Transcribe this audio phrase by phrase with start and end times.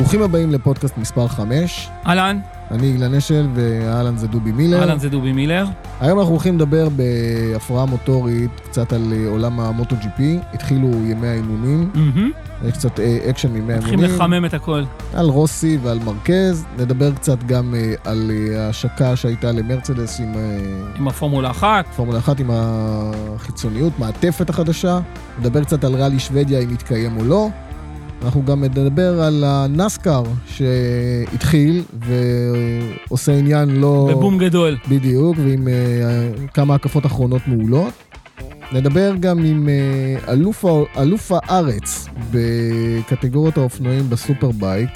[0.00, 1.88] ברוכים הבאים לפודקאסט מספר 5.
[2.06, 4.80] אהלן, אני אילן אשל ואהלן זה דובי מילר.
[4.80, 5.66] אהלן זה דובי מילר.
[6.00, 10.38] היום אנחנו הולכים לדבר בהפרעה מוטורית קצת על אה, עולם המוטו ג'י פי.
[10.54, 11.90] התחילו ימי האימונים.
[12.64, 14.00] יש קצת אה, אקשן מימי האימונים.
[14.00, 14.84] לחמם את הכל.
[15.14, 16.64] על רוסי ועל מרכז.
[16.78, 17.74] נדבר קצת גם
[18.04, 20.32] על ההשקה שהייתה למרצדס עם
[20.98, 21.86] עם הפורמולה אחת.
[21.96, 24.98] פורמולה 1 עם החיצוניות, מעטפת החדשה.
[25.38, 27.48] נדבר קצת על ראלי שוודיה אם יתקיים או לא.
[28.22, 31.82] אנחנו גם נדבר על הנסקר שהתחיל
[33.08, 34.08] ועושה עניין לא...
[34.10, 34.76] בבום גדול.
[34.88, 37.92] בדיוק, ועם uh, כמה הקפות אחרונות מעולות.
[38.72, 40.64] נדבר גם עם uh, אלוף,
[40.98, 44.90] אלוף הארץ בקטגוריות האופנועים בסופר בייק,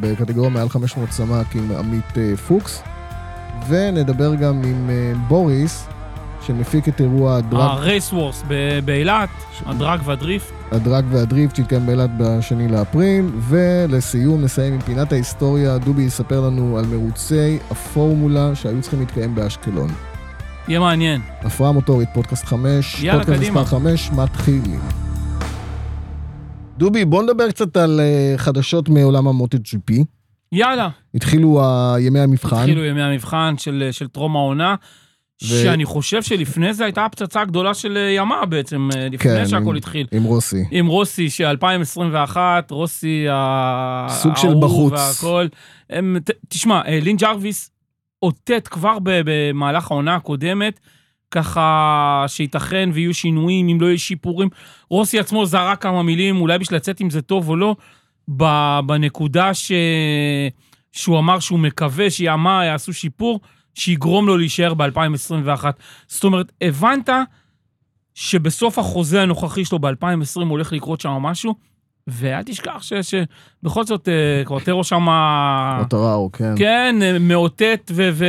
[0.00, 2.82] בקטגוריה מעל 500 סמ"ק עם עמית uh, פוקס.
[3.68, 4.90] ונדבר גם עם
[5.28, 5.86] בוריס,
[6.46, 8.44] שמפיק את אירוע הדרג, הרייס וורס
[8.84, 9.28] באילת,
[9.66, 10.52] הדרג והדריפט.
[10.72, 13.24] הדרג והדריפט שהתקיים באילת בשני לאפריל.
[13.48, 15.78] ולסיום נסיים עם פינת ההיסטוריה.
[15.78, 19.90] דובי יספר לנו על מרוצי הפורמולה שהיו צריכים להתקיים באשקלון.
[20.68, 21.20] יהיה מעניין.
[21.40, 23.62] הפרעה מוטורית, פודקאסט 5, יאללה, פודקאסט קדימה.
[23.62, 24.80] מספר 5, מתחילים.
[26.78, 30.04] דובי, בוא נדבר קצת על אה, חדשות מעולם המוטו ג'י פי.
[30.52, 30.88] יאללה.
[31.14, 31.62] התחילו
[31.98, 32.56] ימי המבחן.
[32.56, 34.74] התחילו ימי המבחן של, של טרום העונה,
[35.42, 39.46] ו- שאני חושב שלפני זה הייתה הפצצה הגדולה של אה, ימאהה בעצם, אה, לפני כן,
[39.46, 40.06] שהכל עם- התחיל.
[40.12, 40.64] עם רוסי.
[40.70, 42.36] עם רוסי ש-2021,
[42.70, 44.92] רוסי ה- סוג של בחוץ.
[44.92, 45.46] והכל.
[45.90, 47.70] הם, ת, תשמע, אה, לין ג'רוויס
[48.22, 50.80] אותת כבר במהלך העונה הקודמת,
[51.30, 51.64] ככה
[52.28, 54.48] שייתכן ויהיו שינויים, אם לא יהיו שיפורים.
[54.90, 57.76] רוסי עצמו זרק כמה מילים, אולי בשביל לצאת עם זה טוב או לא,
[58.86, 59.72] בנקודה ש...
[60.92, 63.40] שהוא אמר שהוא מקווה שיאמה יעשו שיפור,
[63.74, 65.64] שיגרום לו להישאר ב-2021.
[66.08, 67.08] זאת אומרת, הבנת
[68.14, 71.54] שבסוף החוזה הנוכחי שלו ב-2020 הולך לקרות שם משהו,
[72.06, 72.92] ואל תשכח ש-
[73.62, 75.06] שבכל זאת אה, קוורטרו שם,
[75.80, 76.54] מוטראו, כן.
[76.56, 78.24] כן, אה, מאותת ו...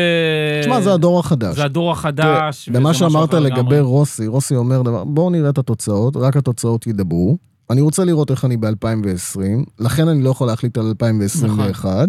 [0.62, 1.56] תשמע, זה הדור החדש.
[1.56, 2.70] זה הדור החדש.
[2.82, 3.80] משהו שאמרת לגבי לגמרי.
[3.80, 7.38] רוסי, רוסי אומר דבר, בואו נראה את התוצאות, רק התוצאות ידברו.
[7.70, 9.40] אני רוצה לראות איך אני ב-2020,
[9.80, 11.90] לכן אני לא יכול להחליט על 2021.
[11.90, 12.08] נכון.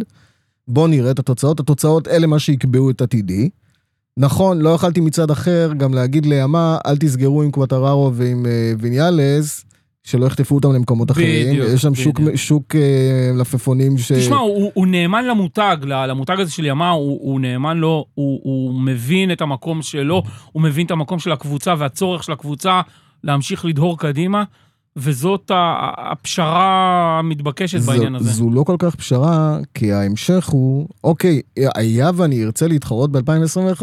[0.68, 3.48] בואו נראה את התוצאות, התוצאות אלה מה שיקבעו את עתידי.
[4.16, 9.64] נכון, לא יכלתי מצד אחר גם להגיד לימה, אל תסגרו עם קוואטררו ועם אה, ויניאלס,
[10.04, 11.48] שלא יחטפו אותם למקומות אחרים.
[11.48, 12.36] בדיוק, יש שם שוק, בדיוק.
[12.36, 14.12] שוק אה, לפפונים ש...
[14.12, 18.80] תשמע, הוא, הוא נאמן למותג, למותג הזה של ימה, הוא, הוא נאמן לו, הוא, הוא
[18.80, 20.22] מבין את המקום שלו,
[20.52, 22.80] הוא מבין את המקום של הקבוצה והצורך של הקבוצה
[23.24, 24.44] להמשיך לדהור קדימה,
[24.98, 25.50] וזאת
[25.98, 26.66] הפשרה
[27.18, 28.30] המתבקשת זו- בעניין הזה.
[28.30, 31.40] זו לא כל כך פשרה, כי ההמשך הוא, אוקיי,
[31.74, 33.82] היה ואני ארצה להתחרות ב-2021,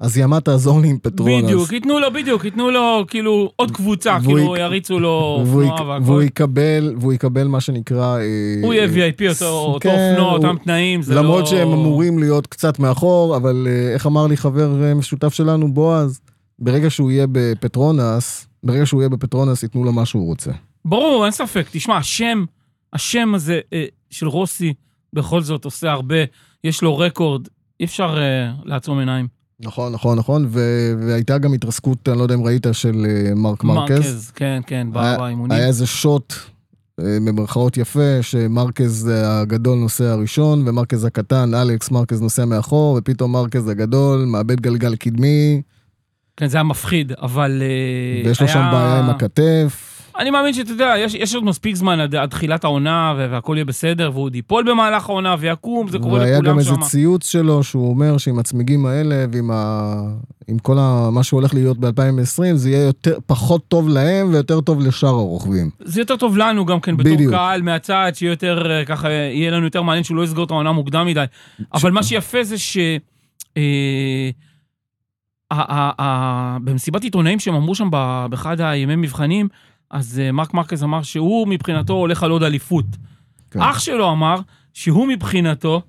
[0.00, 1.44] אז ימה תעזור לי עם פטרונס.
[1.44, 5.98] בדיוק, ייתנו לו, בדיוק, ייתנו לו כאילו עוד קבוצה, כאילו יק- יריצו לו אופנוע והכל.
[6.04, 8.18] והוא יקבל, והוא יקבל מה שנקרא...
[8.18, 8.22] אה,
[8.62, 11.20] הוא יהיה VIP, ס- אותו כן, אופנוע, אותם תנאים, זה לא...
[11.22, 15.72] למרות שהם אמורים להיות קצת מאחור, אבל אה, איך אמר לי חבר אה, משותף שלנו,
[15.74, 16.20] בועז,
[16.58, 20.50] ברגע שהוא יהיה בפטרונס, ברגע שהוא יהיה בפטרונס, ייתנו לו מה שהוא רוצה.
[20.84, 21.66] ברור, אין ספק.
[21.70, 22.44] תשמע, השם,
[22.92, 24.72] השם הזה אה, של רוסי
[25.12, 26.16] בכל זאת עושה הרבה,
[26.64, 27.48] יש לו רקורד,
[27.80, 29.28] אי אפשר אה, לעצום עיניים.
[29.60, 33.64] נכון, נכון, נכון, ו- והייתה גם התרסקות, אני לא יודע אם ראית, של אה, מרק
[33.64, 34.32] מרקז.
[34.34, 35.52] כן, כן, היה- באימונים.
[35.52, 36.34] היה איזה שוט,
[37.00, 43.68] אה, במרכאות יפה, שמרקז הגדול נוסע הראשון, ומרקז הקטן, אלכס מרקז נוסע מאחור, ופתאום מרקז
[43.68, 45.62] הגדול מאבד גלגל קדמי,
[46.36, 47.62] כן, זה היה מפחיד, אבל...
[47.62, 49.86] אה, ויש לו היה- שם בעיה עם הכתף.
[50.18, 53.52] אני מאמין שאתה יודע, יש, יש עוד מספיק זמן עד, עד תחילת העונה, ו- והכל
[53.56, 56.80] יהיה בסדר, והוא עוד ייפול במהלך העונה, ויקום, זה קורה והיה גם לכולם איזה שם.
[56.82, 59.92] ציוץ שלו, שהוא אומר שעם הצמיגים האלה, ועם ה...
[60.48, 61.08] עם כל ה...
[61.12, 61.92] מה שהולך להיות ב-2020,
[62.54, 65.70] זה יהיה יותר, פחות טוב להם ויותר טוב לשאר הרוכבים.
[65.84, 67.32] זה יותר טוב לנו גם כן, בתור בדיוק.
[67.34, 70.72] קהל מהצד, שיהיה יותר, אה, ככה, יהיה לנו יותר מעניין שהוא לא יסגור את העונה
[70.72, 71.24] מוקדם מדי.
[71.74, 72.78] אבל מה שיפה זה ש...
[73.56, 74.30] אה,
[76.64, 77.88] במסיבת עיתונאים שהם אמרו שם
[78.30, 79.48] באחד הימי מבחנים,
[79.90, 82.84] אז אה, מרק מרקז אמר שהוא מבחינתו הולך על עוד אליפות.
[83.50, 83.60] כן.
[83.60, 84.34] אח שלו אמר
[84.74, 85.82] שהוא מבחינתו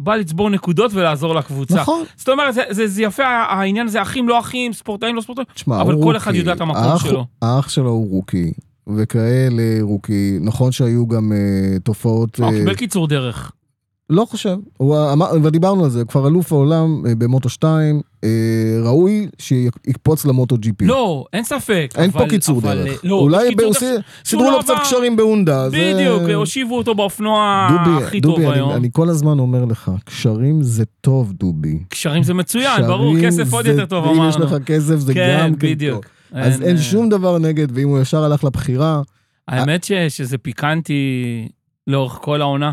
[0.00, 1.80] בא לצבור נקודות ולעזור לקבוצה.
[1.80, 2.04] נכון.
[2.16, 5.46] זאת אומרת, זה, זה, זה יפה העניין הזה, אחים לא אחים, ספורטאים לא ספורטאים.
[5.54, 6.38] תשמע, אבל כל אחד רוקי.
[6.38, 7.26] יודע את המקום האח- שלו.
[7.42, 8.52] האח שלו הוא רוקי,
[8.96, 10.38] וכאלה רוקי.
[10.40, 12.36] נכון שהיו גם אה, תופעות...
[12.40, 13.52] הוא אה, קיבל קיצור דרך.
[14.12, 18.28] לא חושב, הוא אמר, ודיברנו על זה, כבר אלוף העולם אה, במוטו 2, אה,
[18.84, 20.86] ראוי שיקפוץ למוטו פי.
[20.86, 21.92] לא, אין ספק.
[21.96, 23.00] אין אבל- פה קיצור אבל, דרך.
[23.04, 23.54] לא, אולי יש
[24.24, 24.80] סידרו לא לו קצת עבר.
[24.80, 25.70] קשרים בהונדה.
[25.70, 28.70] זה- בדיוק, הושיבו אותו באופנוע דובי, הכי דובי, טוב אני, היום.
[28.72, 31.78] אני כל הזמן אומר לך, קשרים זה טוב, דובי.
[31.88, 34.56] קשרים זה מצוין, ברור, כסף עוד זה- יותר טוב, ואם יש אמרנו.
[34.56, 36.04] לך כסף זה כן, גם כן בדיוק.
[36.04, 36.12] טוב.
[36.42, 39.02] אז אין אה, שום דבר נגד, ואם הוא ישר הלך לבחירה,
[39.48, 41.02] האמת ש- שזה פיקנטי
[41.86, 42.70] לאורך כל העונה.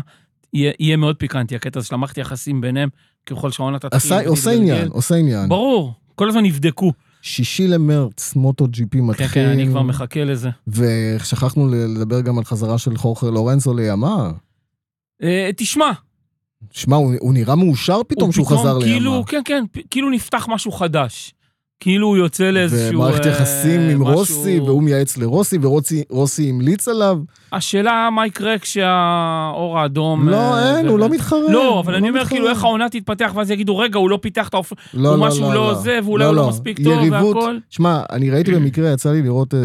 [0.52, 2.88] יהיה, יהיה מאוד פיקנטי, הקטע הזה של המערכת יחסים ביניהם,
[3.26, 4.12] ככל שהעונה תתחיל.
[4.26, 4.50] עושה.
[4.50, 5.48] עניין, עושה עניין.
[5.48, 6.92] ברור, כל הזמן יבדקו.
[7.22, 9.26] שישי למרץ, מוטו ג'י פי כן, מתחיל.
[9.26, 10.48] כן, אני כבר מחכה לזה.
[10.68, 14.30] ושכחנו לדבר גם על חזרה של חורכה לורנזו לימה.
[15.22, 15.90] אה, תשמע,
[16.70, 19.24] שמע, הוא, הוא נראה מאושר פתאום הוא שהוא פתאום חזר כאילו, לימה.
[19.26, 21.34] כן, כן, כאילו נפתח משהו חדש.
[21.80, 22.94] כאילו הוא יוצא לאיזשהו...
[23.00, 27.18] ומערכת אה, יחסים עם משהו- רוסי, והוא מייעץ לרוסי, ורוסי רוסי המליץ עליו.
[27.52, 30.28] השאלה מה יקרה כשהאור האדום...
[30.28, 31.52] לא, אה, אין, ו- הוא לא מתחרה.
[31.52, 32.36] לא, אבל הוא אני אומר, מתחרה.
[32.38, 35.26] כאילו, איך העונה תתפתח, ואז יגידו, רגע, הוא לא פיתח את האופן, לא, הוא לא,
[35.26, 35.74] משהו לא, לא לא.
[35.74, 37.36] זה, ואולי הוא לא מספיק טוב, יריבות.
[37.36, 37.58] והכל.
[37.70, 39.58] שמע, אני ראיתי במקרה, יצא לי לראות אה,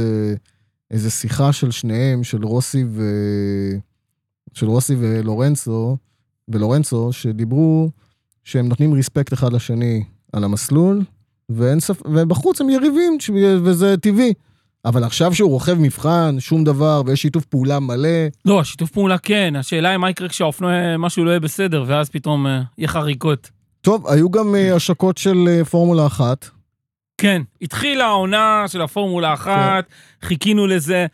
[0.91, 3.01] איזה שיחה של שניהם, של רוסי ו...
[4.53, 5.97] של רוסי ולורנצו,
[6.49, 7.89] ולורנצו, שדיברו
[8.43, 10.03] שהם נותנים ריספקט אחד לשני
[10.33, 11.01] על המסלול,
[11.49, 12.01] ואין ספ...
[12.05, 13.29] ובחוץ הם יריבים, ש-
[13.63, 14.33] וזה טבעי.
[14.85, 18.09] אבל עכשיו שהוא רוכב מבחן, שום דבר, ויש שיתוף פעולה מלא,
[18.45, 22.47] לא, השיתוף פעולה כן, השאלה היא מה יקרה כשהאופנוע, משהו לא יהיה בסדר, ואז פתאום
[22.47, 23.49] אה, יהיה חריקות.
[23.81, 26.49] טוב, היו גם אה, השקות של אה, פורמולה אחת.
[27.17, 30.27] כן, התחילה העונה של הפורמולה אחת, כן.
[30.27, 31.05] חיכינו לזה,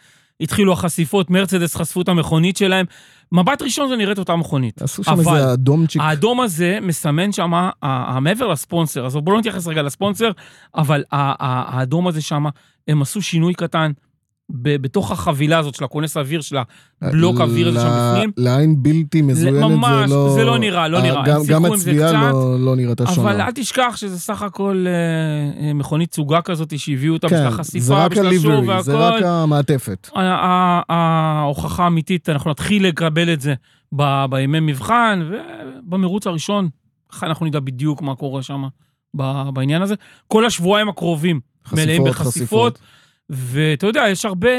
[0.42, 2.86] התחילו החשיפות, מרצדס חשפו את המכונית שלהם.
[3.32, 4.82] מבט ראשון זה נראית אותה מכונית.
[4.82, 6.02] עשו שם איזה אדומצ'יק.
[6.02, 7.70] האדום הזה מסמן שם,
[8.22, 10.32] מעבר לספונסר, אז בואו לא נתייחס רגע לספונסר,
[10.76, 12.46] אבל האדום הזה שם,
[12.88, 13.92] הם עשו שינוי קטן
[14.54, 16.58] ב- בתוך החבילה הזאת של הכונס האוויר, של
[17.02, 18.32] הבלוק האוויר הזה שם בפנים.
[18.38, 20.34] לעין בלתי מזוינת ממש, זה לא...
[20.36, 21.24] זה לא נראה, לא אה, נראה.
[21.26, 23.32] גם, זה הצביעה לא, לא נראתה שונה.
[23.32, 27.50] אבל אל תשכח שזה סך הכל אה, אה, מכונית תצוגה כזאת שהביאו אותה כן, בשביל
[27.50, 29.26] זה החשיפה, רק בשביל השואו הליברי, זה רק והכל.
[29.26, 30.10] המעטפת.
[30.16, 33.54] ה- ה- ההוכחה האמיתית, אנחנו נתחיל לקבל את זה
[33.96, 35.30] ב- בימי מבחן,
[35.84, 36.70] ובמרוץ הראשון,
[37.24, 38.64] אנחנו נדע בדיוק מה קורה שם
[39.54, 39.96] בעניין הזה.
[40.28, 41.40] כל השבועיים הקרובים
[41.74, 42.80] מלאים בחשיפות,
[43.32, 44.50] ואתה יודע, יש הרבה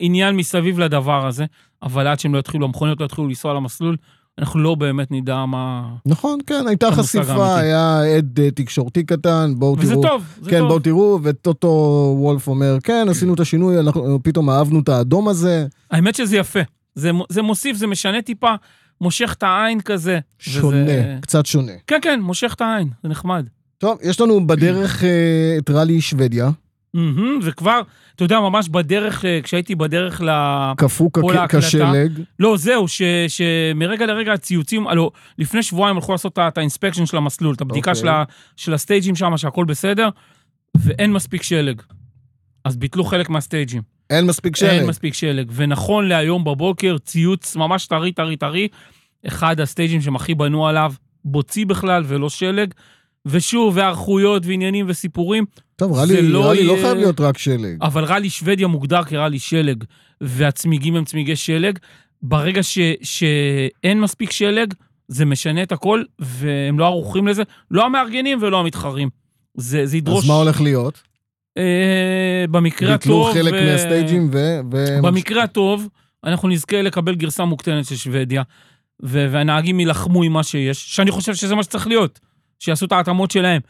[0.00, 1.44] עניין מסביב לדבר הזה,
[1.82, 3.96] אבל עד שהם לא יתחילו, המכוניות לא יתחילו לנסוע למסלול,
[4.38, 5.88] אנחנו לא באמת נדע מה...
[6.06, 7.58] נכון, כן, הייתה חשיפה.
[7.58, 10.02] היה עד אה, תקשורתי קטן, בואו וזה תראו.
[10.02, 10.68] טוב, זה כן, טוב.
[10.68, 11.68] בואו תראו, וטוטו
[12.18, 15.66] וולף אומר, כן, עשינו את השינוי, אנחנו פתאום אהבנו את האדום הזה.
[15.90, 16.60] האמת שזה יפה.
[16.94, 18.54] זה, זה מוסיף, זה משנה טיפה,
[19.00, 20.18] מושך את העין כזה.
[20.38, 21.16] שונה, וזה...
[21.20, 21.72] קצת שונה.
[21.86, 23.46] כן, כן, מושך את העין, זה נחמד.
[23.78, 26.50] טוב, יש לנו בדרך אה, את ראלי שוודיה,
[26.94, 27.80] מהמם, וכבר,
[28.14, 30.28] אתה יודע, ממש בדרך, אה, כשהייתי בדרך ל...
[30.76, 31.10] קפוא.
[31.48, 32.12] כשלג.
[32.38, 37.54] לא, זהו, ש, שמרגע לרגע הציוצים, הלו, לפני שבועיים הלכו לעשות את האינספקשן של המסלול,
[37.54, 38.00] את הבדיקה אוקיי.
[38.00, 38.24] של, ה,
[38.56, 40.08] של ה stageים שם, שהכל בסדר,
[40.76, 41.82] ואין מספיק שלג.
[42.64, 43.82] אז ביטלו חלק מה stageים.
[44.10, 44.68] אין מספיק שלג.
[44.68, 45.50] אין מספיק שלג.
[45.54, 48.68] ונכון להיום בבוקר, ציוץ ממש טרי, טרי, טרי,
[49.26, 50.92] אחד ה stageים שהם הכי בנו עליו,
[51.24, 52.74] בוצי בכלל ולא שלג.
[53.26, 55.44] ושוב, והיערכויות ועניינים וסיפורים,
[55.78, 57.76] טוב, זה ראלי לא ראלי לא חייב להיות רק שלג.
[57.82, 59.84] אבל רלי שוודיה מוגדר כרלי שלג,
[60.20, 61.78] והצמיגים הם צמיגי שלג.
[62.22, 64.74] ברגע ש, שאין מספיק שלג,
[65.08, 69.08] זה משנה את הכל, והם לא ערוכים לזה, לא המארגנים ולא המתחרים.
[69.54, 70.24] זה, זה ידרוש...
[70.24, 71.02] אז מה הולך להיות?
[71.58, 73.34] אה, במקרה ביטלו הטוב...
[73.34, 74.60] חלק אה, מה stageים ו...
[74.72, 75.88] ו- במקרה הטוב,
[76.24, 78.42] אנחנו נזכה לקבל גרסה מוקטנת של שוודיה,
[79.02, 82.20] ו- והנהגים יילחמו עם מה שיש, שאני חושב שזה מה שצריך להיות,
[82.58, 83.60] שיעשו את ההתאמות שלהם.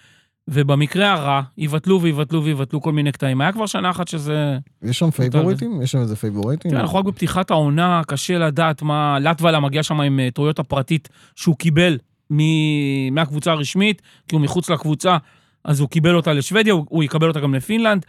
[0.51, 3.41] ובמקרה הרע, יבטלו ויבטלו ויבטלו כל מיני קטעים.
[3.41, 4.59] היה כבר שנה אחת שזה...
[4.83, 5.83] יש שם favoriteים?
[5.83, 6.71] יש שם איזה favoriteים?
[6.71, 9.19] כן, אנחנו רק בפתיחת העונה, קשה לדעת מה...
[9.19, 11.99] לטוואלה מגיע שם עם אה, טויוטה פרטית שהוא קיבל
[12.31, 15.17] מ- מהקבוצה הרשמית, כי הוא מחוץ לקבוצה,
[15.65, 18.07] אז הוא קיבל אותה לשוודיה, הוא, הוא יקבל אותה גם לפינלנד.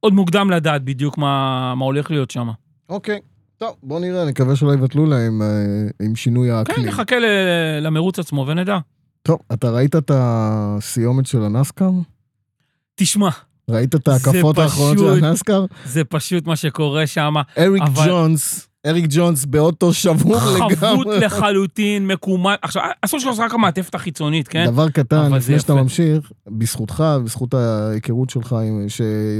[0.00, 2.48] עוד מוקדם לדעת בדיוק מה, מה הולך להיות שם.
[2.88, 3.20] אוקיי.
[3.58, 5.46] טוב, בוא נראה, נקווה שלא יבטלו להם אה,
[6.06, 6.86] עם שינוי כן, האקלים.
[6.88, 7.24] נחכה ל-
[7.80, 8.78] למרוץ עצמו ונדע.
[9.26, 11.90] טוב, אתה ראית את הסיומת של הנסקר?
[12.94, 13.28] תשמע,
[13.70, 15.64] ראית את ההקפות האחרונות של הנסקר?
[15.86, 17.34] זה פשוט מה שקורה שם.
[17.58, 21.20] אריק אבל- ג'ונס, אריק ג'ונס באוטו שבור חבוט לגמרי.
[21.20, 22.54] לחלוטין, מקומן.
[22.62, 24.66] עכשיו, אסור שלו זה רק המעטפת החיצונית, כן?
[24.66, 25.74] דבר קטן, לפני שאתה.
[25.74, 28.86] ממשיך, בזכותך, בזכות ההיכרות שלך עם-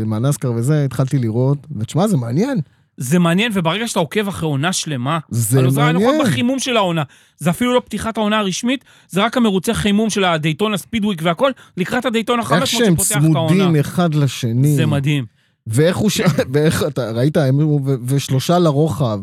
[0.03, 2.61] עם הנסקר וזה, התחלתי לראות, ותשמע, זה מעניין.
[2.97, 6.27] זה מעניין, וברגע שאתה עוקב אחרי עונה שלמה, זה הלוא זה היה נכון מעניין.
[6.27, 7.03] בחימום של העונה.
[7.39, 12.05] זה אפילו לא פתיחת העונה הרשמית, זה רק המרוצי חימום של הדייטונה ספידוויק והכל, לקראת
[12.05, 13.49] הדייטונה איך 500 שהם שפותח את העונה.
[13.55, 14.77] צמודים אחד לשני.
[14.77, 15.25] זה מדהים.
[15.67, 16.21] ואיך הוא ש...
[16.53, 19.21] ואיך אתה, ראית, הם ו- ושלושה לרוחב.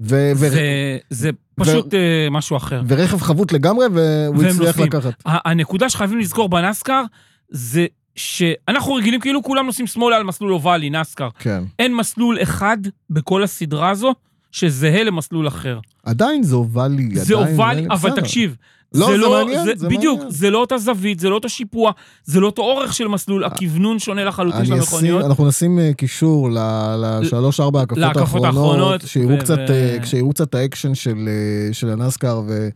[0.00, 1.98] ו- ו- זה- זה פשוט אה,
[2.30, 2.82] משהו אחר.
[2.88, 4.78] ורכב חבוט לגמרי, והוא הצליח.
[4.78, 5.12] לקחת.
[5.26, 7.02] הנקודה שחייבים לזכור בנסקר,
[7.50, 7.86] זה
[8.20, 11.28] שאנחנו רגילים כאילו כולם נוסעים שמאלה על מסלול אובלי, נסקר.
[11.38, 11.62] כן.
[11.78, 12.78] אין מסלול אחד
[13.10, 14.14] בכל הסדרה הזו
[14.52, 15.78] שזהה למסלול אחר.
[16.04, 17.08] עדיין זה אובלי.
[17.14, 18.20] זה עדיין, אובלי, אבל בסדר.
[18.22, 18.56] תקשיב,
[18.94, 20.32] לא, זה לא, מעניין, זה, זה בדיוק, מעניין.
[20.34, 21.92] זה לא אותה זווית, זה לא אותו שיפוע,
[22.24, 25.24] זה לא אותו אורך של מסלול, הכוונון שונה לחלוטין של המכוניות.
[25.24, 30.54] אנחנו נשים אה, קישור ל- לשלוש-ארבע הקפות להקפות האחרונות, האחרונות, שיראו קצת, אה, כשיראו קצת
[30.54, 32.68] האקשן של, אה, של הנסקאר ו-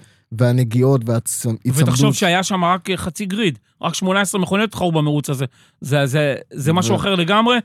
[0.43, 1.61] והנגיעות וההיצמדות.
[1.75, 5.45] ותחשוב שהיה שם רק חצי grid, רק 18 מכוניות תחרו במרוץ הזה.
[5.81, 7.59] זה, זה, זה משהו ו- אחר לגמרי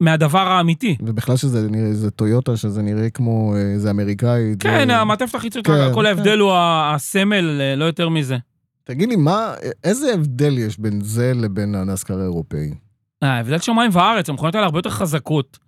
[0.00, 0.96] מהדבר האמיתי.
[1.00, 4.54] ובכלל שזה נראה, זה טויוטה, שזה נראה כמו, אה, זה אמריקאי.
[4.58, 4.96] כן, זה...
[4.96, 6.06] המעטפת החיצונית, כן, כל כן.
[6.06, 8.36] ההבדל הוא ה- הסמל, אה, לא יותר מזה.
[8.84, 12.74] תגיד לי, מה, איזה הבדל יש בין זה לבין הנסקר האירופאי?
[13.22, 15.58] אה, ההבדל של מים וארץ, המכוניות האלה הרבה יותר חזקות.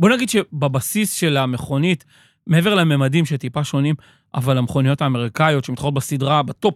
[0.00, 2.04] בוא נגיד שבבסיס של המכונית,
[2.46, 3.94] מעבר לממדים שטיפה שונים,
[4.34, 6.74] אבל המכוניות האמריקאיות שמתחרות בסדרה, בטופ.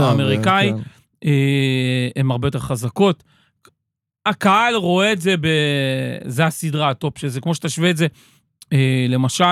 [0.00, 0.78] ו- האמריקאי, כן.
[1.24, 3.22] אה, הן הרבה יותר חזקות.
[4.26, 5.46] הקהל רואה את זה ב...
[6.26, 8.06] זה הסדרה הטופ של זה, כמו שתשווה את זה,
[8.72, 9.44] אה, למשל,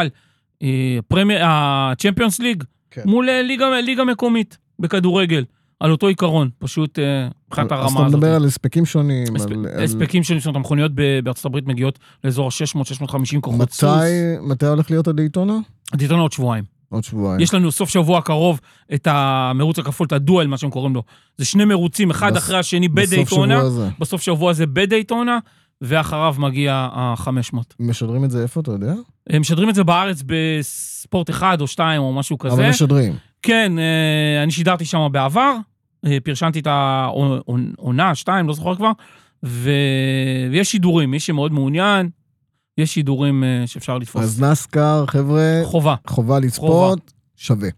[0.63, 0.99] אה,
[1.43, 3.03] הצ'מפיונס ליג, כן.
[3.05, 5.45] מול אה, ליגה, ליגה מקומית בכדורגל,
[5.81, 6.99] על אותו עיקרון, פשוט
[7.49, 8.19] מבחינת אז הרמה אתה הזאת.
[8.19, 9.37] מדבר על הספקים שונים.
[9.37, 10.93] הספ- על- הספקים של זאת אומרת, המכוניות
[11.25, 13.91] בארצות הברית מגיעות לאזור ה-600-650 כוחות סוס.
[14.43, 15.55] מתי, הולך להיות הדייטונה?
[15.95, 16.65] דייטונה עוד שבועיים.
[16.89, 17.41] עוד שבועיים.
[17.41, 18.61] יש לנו סוף שבוע הקרוב
[18.95, 21.03] את המרוץ הכפול, את ה duel, מה שהם קוראים לו.
[21.39, 23.63] זה שני מרוצים, אחד בס- אחרי השני בדייטונה.
[23.99, 25.39] בסוף שבוע זה בדייטונה,
[25.83, 27.59] ואחריו מגיע ה-500.
[27.81, 28.95] משדרים את זה איפה, אתה יודע?
[29.31, 32.55] הם משדרים את זה בארץ בספורט אחד או שתיים או משהו כזה.
[32.55, 33.13] אבל משדרים.
[33.43, 35.55] כן, אה, אני שידרתי שם בעבר,
[36.07, 38.91] אה, פרשנתי את העונה, שתיים, לא זוכר כבר.
[39.43, 42.09] ויש שידורים, מי שמאוד מעוניין,
[42.79, 44.23] יש שידורים אה, שאפשר לתפוס.
[44.23, 45.95] אז נסקר, חבר'ה, חובה.
[46.07, 47.69] חובה לצפות, שווה.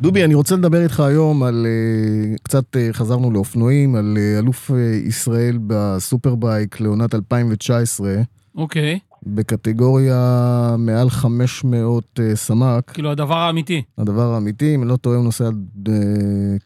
[0.00, 4.70] דובי, אני רוצה לדבר איתך היום על, אה, קצת אה, חזרנו לאופנועים, על אלוף
[5.06, 8.14] ישראל בסופרבייק לעונת 2019,
[8.56, 12.90] אוקיי, בקטגוריה מעל 500 אה, סמ"ק.
[12.94, 13.82] כאילו הדבר האמיתי.
[13.98, 15.88] הדבר האמיתי, אם אני לא טועה, הוא נוסע עד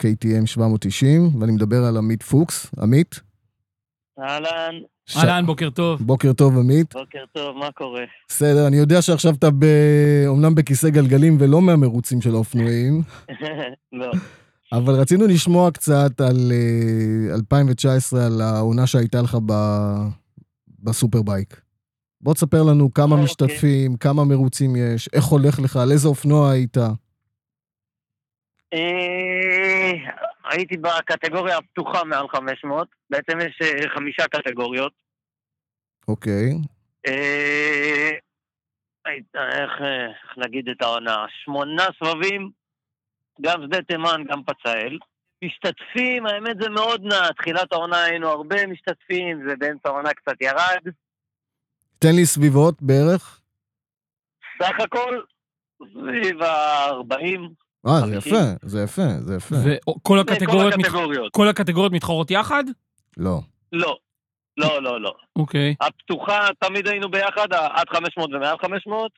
[0.03, 2.67] KTM 790, ואני מדבר על עמית פוקס.
[2.81, 3.28] עמית?
[4.23, 4.75] אהלן,
[5.07, 6.03] ש- אהלן, בוקר טוב.
[6.03, 6.95] בוקר טוב, עמית.
[6.95, 8.05] בוקר טוב, מה קורה?
[8.29, 9.65] בסדר, אני יודע שעכשיו אתה ב...
[10.27, 13.03] אומנם בכיסא גלגלים ולא מהמרוצים של האופנועים,
[13.93, 14.11] לא.
[14.73, 19.53] אבל רצינו לשמוע קצת על אה, 2019, על העונה שהייתה לך ב...
[20.79, 21.61] בסופרבייק.
[22.21, 23.25] בוא תספר לנו כמה אוקיי.
[23.25, 26.77] משתתפים, כמה מרוצים יש, איך הולך לך, על איזה אופנוע היית.
[30.51, 34.93] הייתי בקטגוריה הפתוחה מעל 500, בעצם יש אה, חמישה קטגוריות.
[36.09, 36.51] אוקיי.
[37.07, 38.11] אה,
[39.07, 41.27] איך אה, איך להגיד את העונה?
[41.45, 42.51] שמונה סבבים,
[43.41, 44.99] גם שדה תימן, גם פצאל.
[45.45, 50.93] משתתפים, האמת זה מאוד נע, תחילת העונה היינו הרבה משתתפים, ובאמצע העונה קצת ירד.
[51.99, 53.41] תן לי סביבות בערך.
[54.63, 55.23] סך הכל,
[55.83, 57.41] סביב ה-40.
[57.87, 58.17] אה, זה.
[58.17, 59.55] יפה, זה יפה, זה יפה.
[59.65, 60.85] וכל הקטגוריות, כל מת...
[60.85, 61.33] הקטגוריות.
[61.33, 62.65] כל הקטגוריות מתחרות יחד?
[63.17, 63.41] לא.
[63.73, 63.97] לא.
[64.57, 65.15] לא, לא, לא.
[65.37, 65.75] אוקיי.
[65.81, 69.13] הפתוחה, תמיד היינו ביחד, עד 500 ומעל 500.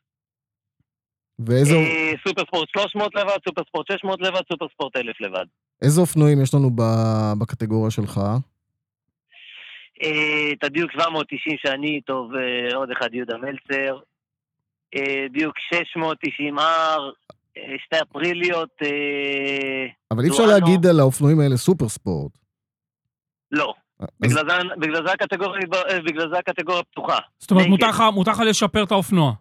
[1.39, 5.45] ואיזה אה, סופר ספורט 300 לבד, סופר ספורט 600 לבד, סופר ספורט 1000 לבד.
[5.83, 8.21] איזה אופנועים יש לנו ב- בקטגוריה שלך?
[10.03, 13.99] אה, את הדיוק 790 שאני איתו, ועוד אחד יהודה מלצר.
[14.97, 16.97] אה, דיוק 690R, אה,
[17.85, 20.47] שתי אפריליות, אה, אבל אי אפשר.
[20.47, 22.33] להגיד על האופנועים האלה סופר ספורט.
[23.53, 23.75] לא.
[24.21, 27.19] בגלל זה- זה הקטגוריה- אה, בגלל זה הקטגוריה פתוחה.
[27.39, 27.67] זאת אומרת.
[28.13, 29.33] מותר לך- לשפר את האופנוע.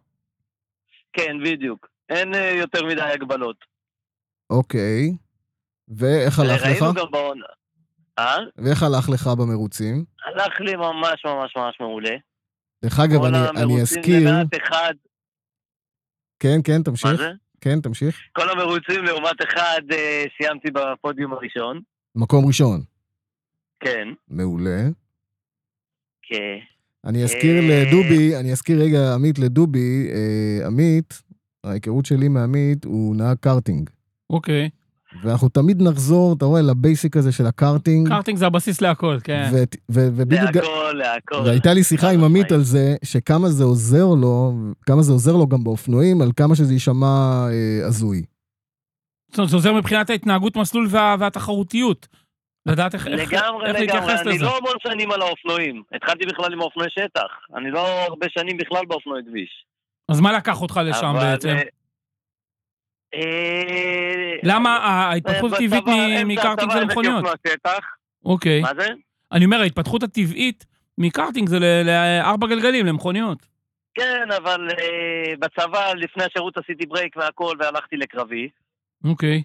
[1.13, 1.87] כן, בדיוק.
[2.09, 3.55] אין אה, יותר מדי הגבלות.
[4.49, 5.11] אוקיי.
[5.87, 6.67] ואיך הלך לך?
[6.81, 7.45] ראינו גם בעונה.
[8.19, 8.37] אה?
[8.57, 10.05] ואיך הלך לך במרוצים?
[10.25, 12.15] הלך לי ממש ממש ממש מעולה.
[12.83, 14.29] דרך אגב, כל אני, אני המרוצים אזכיר...
[14.29, 14.93] למעט אחד,
[16.39, 17.11] כן, כן, מה תמשיך.
[17.15, 17.31] זה?
[17.61, 18.19] כן, תמשיך.
[18.31, 21.81] כל המרוצים לעומת אחד אה, סיימתי בפודיום הראשון.
[22.15, 22.81] מקום ראשון.
[23.79, 24.81] כן, מעולה.
[26.21, 26.57] כן.
[27.05, 31.21] אני אזכיר אה, לדובי, אני אזכיר רגע, עמית לדובי, אה, עמית,
[31.63, 33.89] ההיכרות שלי מעמית, הוא נהג קארטינג.
[34.29, 34.69] אוקיי.
[35.21, 38.07] ואנחנו תמיד נחזור, אתה רואה, ל basic הזה של הקארטינג.
[38.07, 39.49] קארטינג זה הבסיס להכל, כן.
[39.53, 40.55] ו- ו- ובדיוק...
[40.55, 41.35] להכל, להכל.
[41.45, 42.51] והייתה לי שיחה עם עמית.
[42.51, 44.53] על זה, שכמה זה עוזר לו,
[44.85, 47.07] כמה זה עוזר לו גם באופנועים, על כמה שזה יישמע
[47.51, 48.23] אה, הזוי.
[49.31, 52.07] זאת אומרת, זה עוזר מבחינת ההתנהגות מסלול וה- והתחרותיות.
[52.65, 53.79] לדעת איך איך- לגמרי, איך לגמרי.
[53.81, 54.45] להתייחס אני לזה.
[54.45, 55.83] לא המון שנים על האופנועים.
[55.95, 57.57] התחלתי בכלל עם אופנועי שטח.
[57.57, 59.49] אני לא הרבה שנים בכלל באופנועי כביש.
[60.11, 61.55] אז מה לקח אותך לשם אבל, בעצם?
[63.13, 67.25] אה, אה, למה ההתפתחות בצבא, הטבעית מקארטינג זה למכוניות?
[68.25, 68.61] אוקיי.
[68.61, 68.87] מה זה?
[69.31, 70.65] אני אומר, ההתפתחות הטבעית
[70.97, 73.47] מקארטינג זה לארבע גלגלים, למכוניות.
[73.93, 78.49] כן, אבל אה, בצבא, לפני השירות עשיתי ברייק והכל, והלכתי לקרבי.
[79.03, 79.43] אוקיי.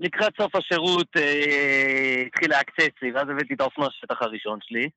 [0.00, 4.88] לקראת סוף השירות אה, התחיל לעקצץ לי, ואז הבאתי את האופנוע השטח הראשון שלי.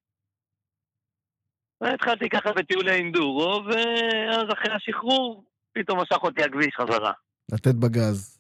[1.82, 5.44] והתחלתי ככה בטיולי אינדורו, ואז אחרי השחרור,
[5.74, 7.12] פתאום משך אותי הכביש חזרה.
[7.52, 8.38] לתת בגז.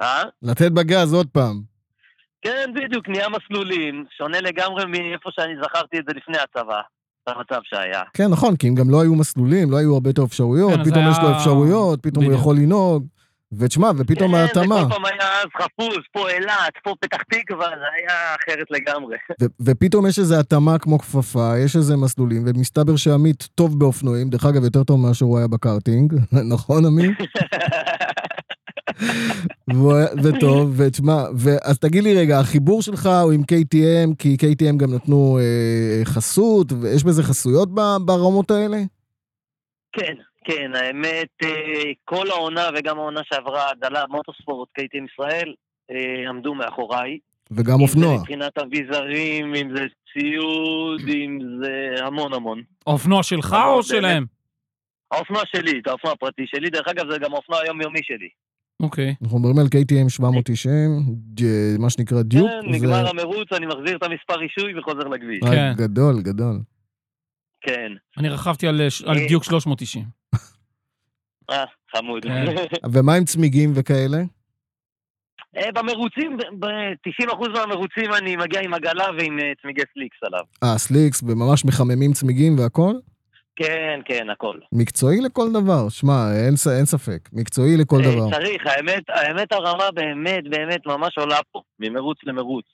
[0.00, 0.22] אה?
[0.42, 1.62] לתת בגז עוד פעם.
[2.42, 6.80] כן, בדיוק, נהיה מסלולים, שונה לגמרי מאיפה שאני זכרתי את זה לפני הצבא,
[7.26, 8.02] המצב שהיה.
[8.14, 10.98] כן, נכון, כי אם גם לא היו מסלולים, לא היו הרבה יותר אפשרויות, כן, פתאום
[11.04, 12.40] היה- יש לו אפשרויות, פתאום הוא בדיוק.
[12.40, 13.06] יכול לנהוג.
[13.58, 14.74] ותשמע, ופתאום כן, ההתאמה.
[14.74, 19.16] זה כל פעם היה אז חפוז, פה אילת, פה פתח תקווה, זה היה אחרת לגמרי.
[19.60, 24.64] ופתאום יש איזו התאמה כמו כפפה, יש איזה מסלולים, ומסתבר שעמית טוב באופנועים, דרך אגב,
[24.64, 26.14] יותר טוב מאשר הוא היה בקארטינג,
[26.54, 27.18] נכון, עמית?
[30.24, 31.24] וטוב, ותשמע,
[31.62, 36.72] אז תגיד לי רגע, החיבור שלך הוא עם KTM, כי KTM גם נתנו אה, חסות,
[36.80, 37.68] ויש בזה חסויות
[38.04, 38.78] ברמות האלה?
[39.92, 41.48] כן, כן, האמת, אה,
[42.04, 45.54] כל העונה וגם העונה שעברה, דלה מוטוספורט, קייטים ישראל,
[45.90, 47.18] אה, עמדו מאחוריי.
[47.50, 48.18] וגם אם זה אופנוע.
[48.20, 49.82] מבחינת אביזרים, אם זה
[50.12, 52.62] ציוד, אם זה המון המון.
[52.86, 54.24] האופנוע שלך או שלהם?
[55.12, 58.28] האופנוע שלי, את האופנוע הפרטי שלי, דרך אגב זה גם האופנוע היומיומי שלי.
[58.82, 59.14] אוקיי.
[59.22, 60.72] אנחנו מדברים על KTM 790,
[61.34, 62.48] ד- מה שנקרא דיוק.
[62.48, 65.40] כן, נגמר המרוץ, אני מחזיר את המספר רישוי וחוזר לכביש.
[65.40, 65.72] כן.
[65.76, 66.60] גדול, גדול.
[67.60, 67.92] כן.
[68.18, 69.26] אני רכבתי על אה.
[69.28, 70.04] דיוק 390.
[71.50, 71.64] אה,
[71.96, 72.22] חמוד.
[72.22, 72.44] כן.
[72.92, 74.18] ומה עם צמיגים וכאלה?
[75.56, 80.42] אה, במרוצים, ב-90% מהמרוצים אני מגיע עם עגלה ועם אה, צמיגי סליקס עליו.
[80.64, 82.94] אה, סליקס, וממש מחממים צמיגים והכל?
[83.56, 84.58] כן, כן, הכל.
[84.72, 88.30] מקצועי לכל דבר, שמע, אין, אין ספק, מקצועי לכל אה, דבר.
[88.30, 92.64] צריך, האמת, האמת הרמה באמת, באמת ממש עולה פה, ממרוץ למרוץ.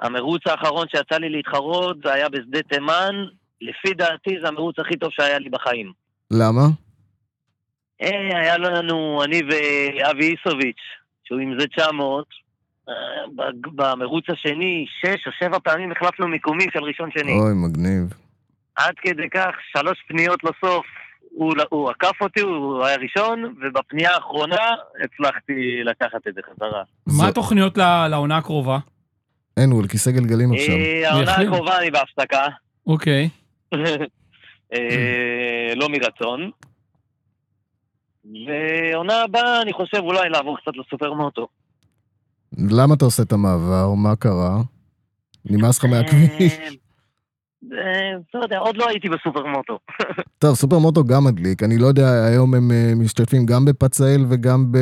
[0.00, 3.14] המרוץ האחרון שיצא לי להתחרות, זה היה בשדה תימן,
[3.60, 5.92] לפי דעתי זה המרוץ הכי טוב שהיה לי בחיים.
[6.30, 6.62] למה?
[8.02, 10.82] אה, היה לנו, אני ואבי איסוביץ',
[11.24, 12.24] שהוא עם זה 900,
[12.88, 12.94] אה,
[13.74, 17.32] במרוץ השני, שש או שבע פעמים החלפנו מיקומים של ראשון שני.
[17.32, 18.12] אוי, מגניב.
[18.76, 20.86] עד כדי כך, שלוש פניות לסוף,
[21.30, 24.68] הוא, הוא עקף אותי, הוא היה ראשון, ובפנייה האחרונה
[25.04, 25.52] הצלחתי
[25.84, 26.82] לקחת את זה חזרה.
[27.06, 27.78] זה- מה התוכניות
[28.10, 28.78] לעונה הקרובה?
[29.56, 30.74] אין, הוא על כיסא גלגלים עכשיו.
[30.74, 31.34] אה, העונה.
[31.36, 32.46] הקרובה אני בהפסקה,
[32.86, 33.28] אוקיי.
[34.74, 36.50] אה, לא מרצון.
[38.46, 41.48] ועונה הבאה, אני חושב אולי לעבור קצת לסופר מוטו.
[42.70, 43.94] למה אתה עושה את המעבר?
[43.94, 44.56] מה קרה?
[45.44, 46.52] נמאס לך מהכביש?
[46.52, 46.68] אה,
[47.78, 49.78] אה, לא יודע, עוד לא הייתי בסופר מוטו.
[50.38, 51.62] טוב, סופר מוטו גם מדליק.
[51.62, 54.78] אני לא יודע, היום הם אה, משתתפים גם בפצאל וגם ב...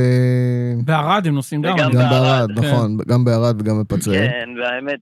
[0.84, 1.76] בערד הם נוסעים גם.
[1.78, 2.66] גם בערד, בערד, כן.
[2.68, 4.14] נכון, גם בערד וגם בפצאל.
[4.14, 4.98] כן, והאמת,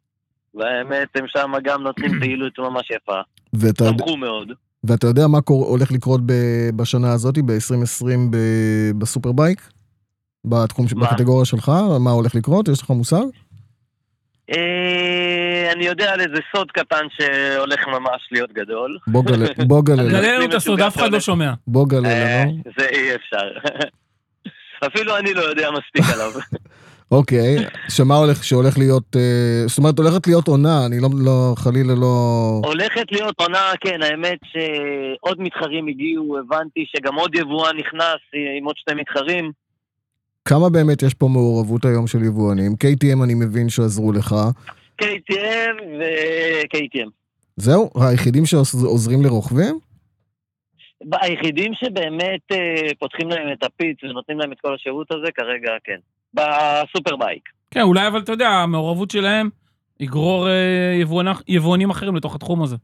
[0.54, 3.20] והאמת, הם שם גם נותנים פעילות ממש יפה.
[3.52, 4.48] ואתה יודע- שמחו מאוד.
[4.86, 9.60] ואתה יודע מה קור- הולך לקרות ב- בשנה הזאת, ב-2020 ב- בסופר בייק?
[10.44, 11.06] בתחום, מה?
[11.06, 11.72] בקטגוריה שלך?
[12.00, 12.68] מה הולך לקרות?
[12.68, 13.24] יש לך מושג?
[14.52, 18.98] אה, אני יודע על איזה סוד קטן שהולך ממש להיות גדול.
[19.06, 21.52] בוא גלה, בוא גלה, גלה לנו את הסוד, אף אחד לא שומע.
[21.66, 22.62] בוא גלה אה, לנו.
[22.78, 23.68] זה אי אפשר.
[24.86, 26.30] אפילו אני לא יודע מספיק עליו.
[27.10, 27.56] אוקיי,
[27.88, 32.14] שמה הולך, שהולך להיות, אה, זאת אומרת, הולכת להיות עונה, אני לא, לא, חלילה לא...
[32.64, 38.20] הולכת להיות עונה, כן, האמת שעוד מתחרים הגיעו, הבנתי שגם עוד יבואן נכנס
[38.58, 39.52] עם עוד שני מתחרים.
[40.44, 42.72] כמה באמת יש פה מעורבות היום של יבואנים?
[42.72, 44.34] KTM אני מבין שעזרו לך.
[45.02, 47.08] KTM ו-KTM.
[47.56, 47.90] זהו?
[48.00, 49.78] היחידים שעוזרים לרוכבים?
[51.12, 55.98] היחידים שבאמת אה, פותחים להם את הפיץ ונותנים להם את כל השירות הזה, כרגע כן.
[56.36, 57.48] בסופר בייק.
[57.70, 59.48] כן, אולי אבל אתה יודע, המעורבות שלהם
[60.00, 60.52] יגרור אה,
[61.02, 62.76] יבואנ- יבואנים אחרים לתוך התחום הזה.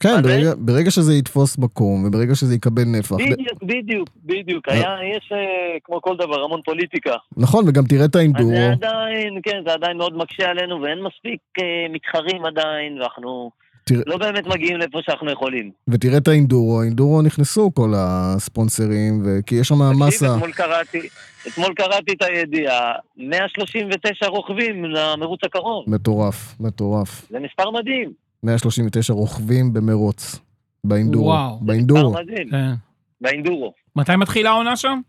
[0.00, 0.22] כן, זה?
[0.22, 3.12] ברגע, ברגע שזה יתפוס מקום, וברגע שזה יקבל נפח.
[3.16, 4.68] בדיוק, בדיוק, בדיוק.
[4.68, 4.74] אה.
[4.74, 5.38] היה, יש אה,
[5.84, 7.14] כמו כל דבר המון פוליטיקה.
[7.36, 8.50] נכון, וגם תראה את האינדורו.
[8.50, 13.50] זה עדיין, כן, זה עדיין מאוד מקשה עלינו, ואין מספיק אה, מתחרים עדיין, ואנחנו
[13.84, 15.70] תראה- לא באמת מגיעים לאיפה שאנחנו יכולים.
[15.88, 20.34] ותראה את האינדורו, האינדורו נכנסו כל הספונסרים, ו- כי יש שם מסה.
[20.34, 21.08] אתמול קראתי,
[21.48, 25.84] אתמול קראתי את הידיעה, 139 רוכבים למרוץ הקרוב.
[25.90, 27.26] מטורף, מטורף.
[27.30, 28.12] זה מספר מדהים.
[28.42, 30.38] 139 רוכבים במרוץ.
[30.84, 31.26] באינדורו.
[31.26, 31.58] וואו.
[31.60, 32.10] באינדורו.
[32.10, 32.50] מספר מדהים.
[32.50, 32.72] כן.
[33.20, 33.72] באינדורו.
[33.96, 35.00] מתי מתחילה העונה שם?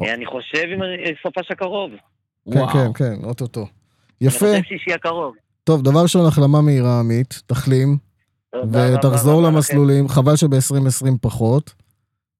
[0.00, 0.80] אני חושב עם
[1.22, 1.90] סופש הקרוב.
[2.52, 2.68] כן, וואו.
[2.72, 3.60] כן, כן, אוטוטו.
[3.60, 3.68] אני
[4.28, 4.38] יפה.
[4.38, 5.34] חושב שישי הקרוב.
[5.64, 7.42] טוב, דבר ראשון, החלמה מהירה, עמית.
[7.46, 7.96] תחלים,
[8.72, 9.42] ותחזור.
[9.42, 10.08] למסלולים.
[10.08, 11.74] חבל שב-2020 פחות.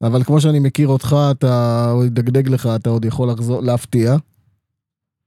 [0.02, 4.12] אבל כמו שאני מכיר אותך, אתה, הוא ידגדג לך, אתה עוד יכול לחזור, להפתיע.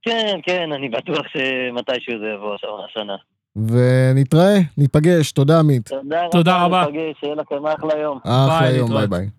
[0.01, 2.55] כן, כן, אני בטוח שמתישהו זה יבוא
[2.85, 3.15] השנה.
[3.55, 5.89] ונתראה, ניפגש, תודה עמית.
[5.89, 6.29] תודה רבה.
[6.31, 6.85] תודה רבה.
[6.85, 8.19] ניפגש, שיהיה לכם אחלה יום.
[8.23, 9.07] אחלה ביי, יום, ביי.
[9.07, 9.29] ביי.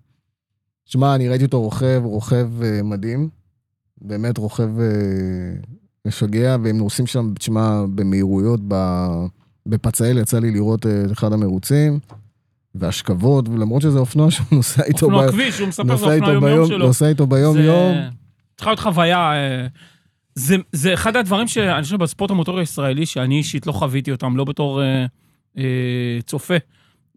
[0.85, 3.29] שמע, אני ראיתי אותו רוכב, רוכב אה, מדהים.
[4.01, 4.87] באמת רוכב אה,
[6.07, 8.61] משגע, והם נוסעים שם, תשמע, במהירויות,
[9.67, 11.99] בפצאל יצא לי לראות אה, את אחד המרוצים,
[12.75, 16.41] והשכבות, ולמרות שזה אופנוע שהוא נוסע איתו אופנוע ב- כביש, הוא מספר איתו אופנוע יום-יום
[16.55, 16.87] ביום, שלו.
[16.87, 17.95] נוסע איתו ביום-יום.
[17.95, 18.09] זה-
[18.57, 19.33] צריכה להיות חוויה.
[19.33, 19.67] אה,
[20.35, 24.45] זה, זה אחד הדברים שאני חושב בספורט המוטורי הישראלי, שאני אישית לא חוויתי אותם, לא
[24.45, 25.07] בתור אה,
[25.59, 25.65] אה,
[26.27, 26.55] צופה,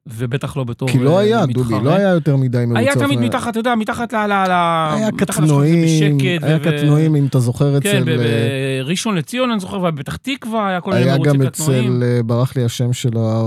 [0.08, 1.64] ובטח לא בתור כי לא אה, היה, מתחרה.
[1.64, 3.26] דובי, לא היה יותר מדי מרוצי היה תמיד אופנוע.
[3.26, 4.16] מתחת, אתה יודע, מתחת ל...
[4.16, 8.10] היה קטנועים, היה קטנועים, אם אתה זוכר כן, אצל...
[8.10, 11.98] אה, בראשון לציון, אני זוכר, ובפתח תקווה היה כל מיני היה מרוצי גם קטנועים.
[11.98, 13.42] אצל, אה, ברח לי השם של ה...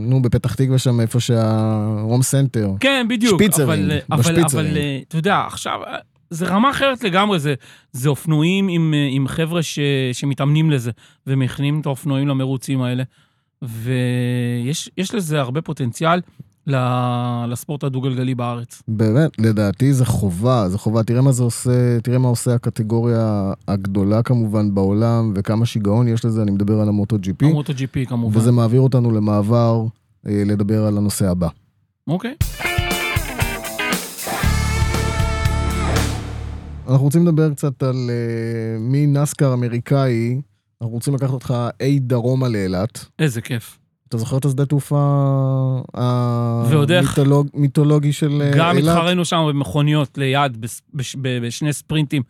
[0.00, 2.70] נו, בפתח תקווה שם, איפה שה Home Center.
[2.80, 3.42] כן, בדיוק.
[3.42, 4.66] שפיצרים, בשפיצרים.
[4.66, 5.98] אבל אה, אתה יודע, עכשיו, אה,
[6.32, 7.54] זה רמה אחרת לגמרי, זה,
[7.92, 9.78] זה אופנועים עם, אה, עם חבר'ה ש,
[10.12, 10.90] שמתאמנים לזה,
[11.26, 13.02] ומכינים את האופנועים למרוצים האלה,
[13.62, 16.20] ויש יש לזה הרבה פוטנציאל
[17.46, 18.82] לספורט הדו-גלגלי בארץ.
[18.88, 21.02] באמת, לדעתי זה חובה, זה חובה.
[21.02, 26.42] תראה מה זה עושה, תראה מה עושה הקטגוריה הגדולה כמובן בעולם, וכמה שיגעון יש לזה,
[26.42, 28.38] אני מדבר על המוטו פי, המוטו פי כמובן.
[28.38, 29.84] וזה מעביר אותנו למעבר
[30.26, 31.48] אה, לדבר על הנושא הבא.
[32.08, 32.34] אוקיי.
[36.88, 40.40] אנחנו רוצים לדבר קצת על אה, מנסקר אמריקאי,
[40.82, 43.04] אנחנו רוצים לקחת אותך אי דרומה לאילת.
[43.18, 43.78] איזה כיף.
[44.08, 45.80] אתה זוכר את השדה תעופה.
[47.54, 48.88] המיתולוגי של אה, גם אילת?
[48.96, 52.22] התחרנו שם במכוניות ליד, בש- ב- בשני ספרינטים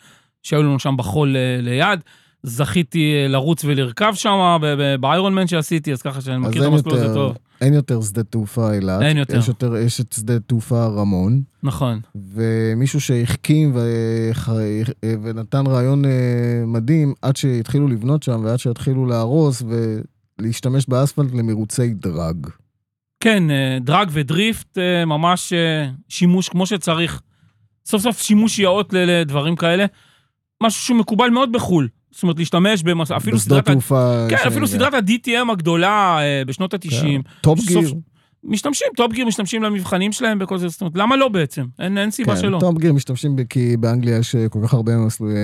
[0.43, 2.01] שהיו לנו שם בחול אה, ליד.
[2.43, 4.59] זכיתי אה, לרוץ ולרכב שם
[5.01, 7.37] באיירון מן שעשיתי, אז ככה שאני מכיר את המסלול הזה טוב.
[7.61, 9.03] אין יותר שדה תעופה אילת.
[9.03, 9.39] אין יותר.
[9.39, 12.01] יש, יותר, יש את שדה תעופה רמון, נכון.
[12.35, 13.81] ומישהו שהחכים ו...
[15.23, 16.11] ונתן רעיון אה,
[16.67, 19.63] מדהים עד שהתחילו לבנות שם ועד שהתחילו להרוס
[20.39, 22.47] ולהשתמש באספלט למרוצי דרג.
[23.23, 27.21] כן, אה, דרג ודריפט, אה, ממש אה, שימוש כמו שצריך.
[27.87, 29.87] סוף סוף שימוש יאות לדברים כאלה.
[30.63, 31.89] משהו שהוא מקובל מאוד בחו"ל.
[32.13, 33.11] זאת אומרת, להשתמש במס...
[33.11, 33.69] אפילו סדרת...
[33.69, 34.27] תעופה...
[34.31, 34.77] כן, שאני אפילו יודע.
[34.77, 37.23] סדרת ה-DTM הגדולה אה, בשנות ה-90.
[37.41, 37.95] Top סוף- Gear.
[38.45, 41.65] משתמשים, Top Gear משתמשים למבחנים שלהם בכל זה, זאת אומרת, למה לא בעצם?
[41.79, 42.59] אין, אין סיבה שלא.
[42.61, 45.35] טופ גיר משתמשים כי באנגליה יש אה, כל כך הרבה מסלולי,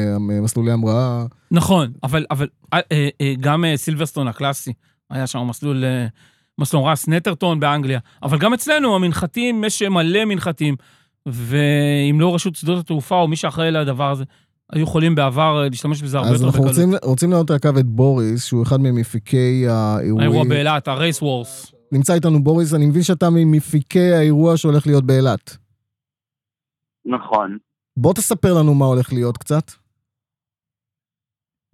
[0.43, 1.25] מסלולי המראה.
[1.51, 4.73] נכון, אבל, אבל אה, אה, אה, גם אה, Silverstone הקלאסי,
[5.11, 6.07] היה שם מסלול, אה,
[6.59, 10.77] מסלול Snetterton באנגליה, אבל גם אצלנו המנחתים, יש מלא מנחתים,
[11.27, 14.25] ואם לא רשות שדות התעופה או מי שאחראי לדבר הזה,
[14.73, 16.77] היו יכולים בעבר אה, להשתמש בזה הרבה אז יותר אנחנו בקלות.
[16.77, 20.49] רוצים, רוצים להעלות לקו את בוריס, שהוא אחד ממפיקי האירוע האירועים.
[20.49, 21.75] באילת, הרייס וורס.
[21.93, 25.57] נמצא איתנו בוריס, אני מבין שאתה ממפיקי האירוע שהולך להיות באילת.
[27.05, 27.59] נכון.
[27.97, 29.71] בוא תספר לנו מה הולך להיות קצת.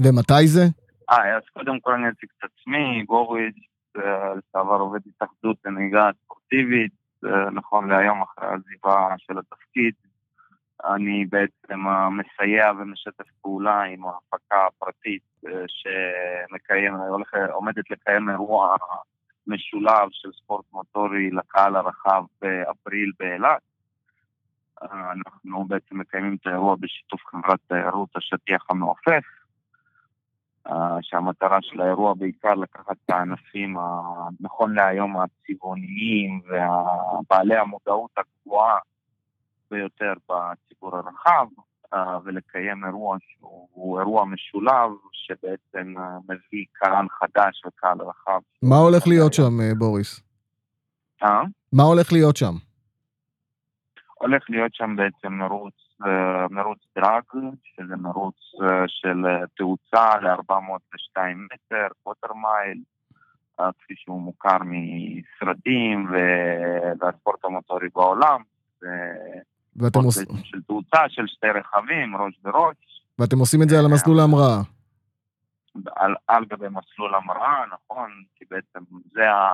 [0.03, 0.65] ומתי זה?
[1.11, 3.55] אה, אז קודם כל אני אציג את עצמי, בוריס,
[3.97, 6.93] אה, לשעבר עובד התאחדות לנהיגה ספורטיבית,
[7.25, 9.95] אה, נכון להיום אחרי העזיבה של התפקיד.
[10.87, 16.95] אני בעצם מסייע ומשתף פעולה עם ההפקה הפרטית אה, שמקיים,
[17.53, 18.77] עומדת לקיים אירוע
[19.47, 23.63] משולב של ספורט מוטורי לקהל הרחב באפריל באילת.
[24.83, 29.25] אה, אנחנו בעצם מקיימים את האירוע בשיתוף חברת תיירות השטיח המעופף.
[30.67, 33.77] אה, שהמטרה של האירוע בעיקר לקחת את הענפים,
[34.41, 38.79] נכון להיום, הצבעוניים ובעלי המודעות הגבוהה
[39.71, 41.47] ביותר בציבור הרחב,
[41.95, 48.41] אה, ולקיים אירוע שהוא אירוע משולב, שבעצם אה, מביא קהל חדש וקהל רחב.
[48.63, 50.21] מה הולך להיות שם, אה, בוריס?
[51.23, 51.43] אה?
[51.73, 52.55] מה הולך להיות שם?
[54.15, 55.75] הולך להיות שם בעצם מרוץ,
[56.51, 57.23] מרוץ דרג,
[57.65, 58.37] שזה מרוץ
[58.87, 59.25] של
[59.57, 62.79] תאוצה ל-402 מטר, קוטר מייל,
[63.57, 66.11] כפי שהוא מוכר מסרטים
[67.01, 68.43] והספורט המוטורי בעולם.
[69.85, 70.19] ואתם, ספורט עוש...
[70.19, 72.77] בעצם של תאוצה, של שתי רכבים, ראש בראש,
[73.19, 74.61] ואתם עושים את זה על המסלול ההמראה.
[75.97, 78.23] על, על גבי מסלול המראה, נכון?
[78.37, 79.51] כי בעצם זה, ה,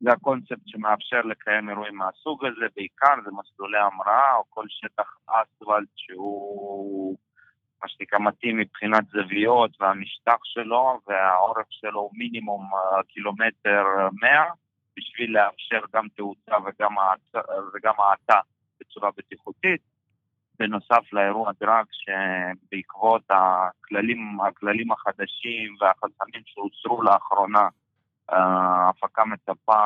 [0.00, 5.88] זה הקונספט שמאפשר לקיים אירועים מהסוג הזה, בעיקר זה מסלולי המראה או כל שטח אספלט
[5.96, 7.16] שהוא
[7.82, 13.84] מה שנקרא מתאים מבחינת זוויות והמשטח שלו והאורך שלו הוא מינימום אה, קילומטר
[14.22, 14.44] 100
[14.96, 16.52] בשביל לאפשר גם תאוצה
[17.74, 18.40] וגם האטה
[18.82, 19.80] בצורה בטיחותית.
[20.58, 27.68] בנוסף לאירוע דרג שבעקבות הכללים, הכללים החדשים והחסמים שהוסרו לאחרונה,
[28.32, 28.36] אה,
[28.86, 29.80] ההפקה מצפה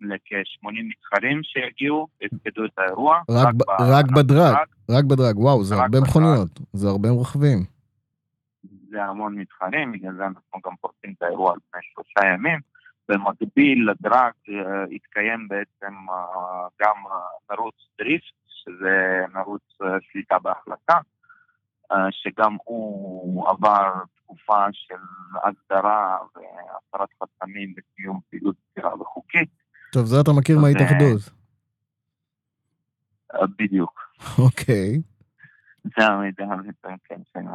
[0.00, 3.20] לכ-80 מתחרים שיגיעו, יפקדו את האירוע.
[3.30, 4.54] רק ב- רק בדרג.
[4.90, 6.00] רק בדרג, וואו, זה רק הרבה.
[6.00, 7.58] מכוניות, זה הרבה רוכבים.
[8.90, 12.60] זה המון מתחרים, בגלל זה אנחנו גם פורסים את האירוע על פני שלושה ימים.
[13.08, 16.96] במקביל לדרג אה, התקיים בעצם אה, גם
[17.50, 19.62] מרוץ דריפט, שזה מרוץ
[20.00, 20.98] שליטה בהחלטה,
[22.10, 24.94] שגם הוא עבר תקופה של
[25.42, 29.50] הגדרה והסרת חסמים לקיום פעילות סבירה וחוקית.
[29.92, 31.20] טוב, זה אתה מכיר מההתאחדות.
[33.58, 34.00] בדיוק.
[34.38, 35.02] אוקיי.
[35.84, 36.44] זה המידע
[37.04, 37.46] כן, שאני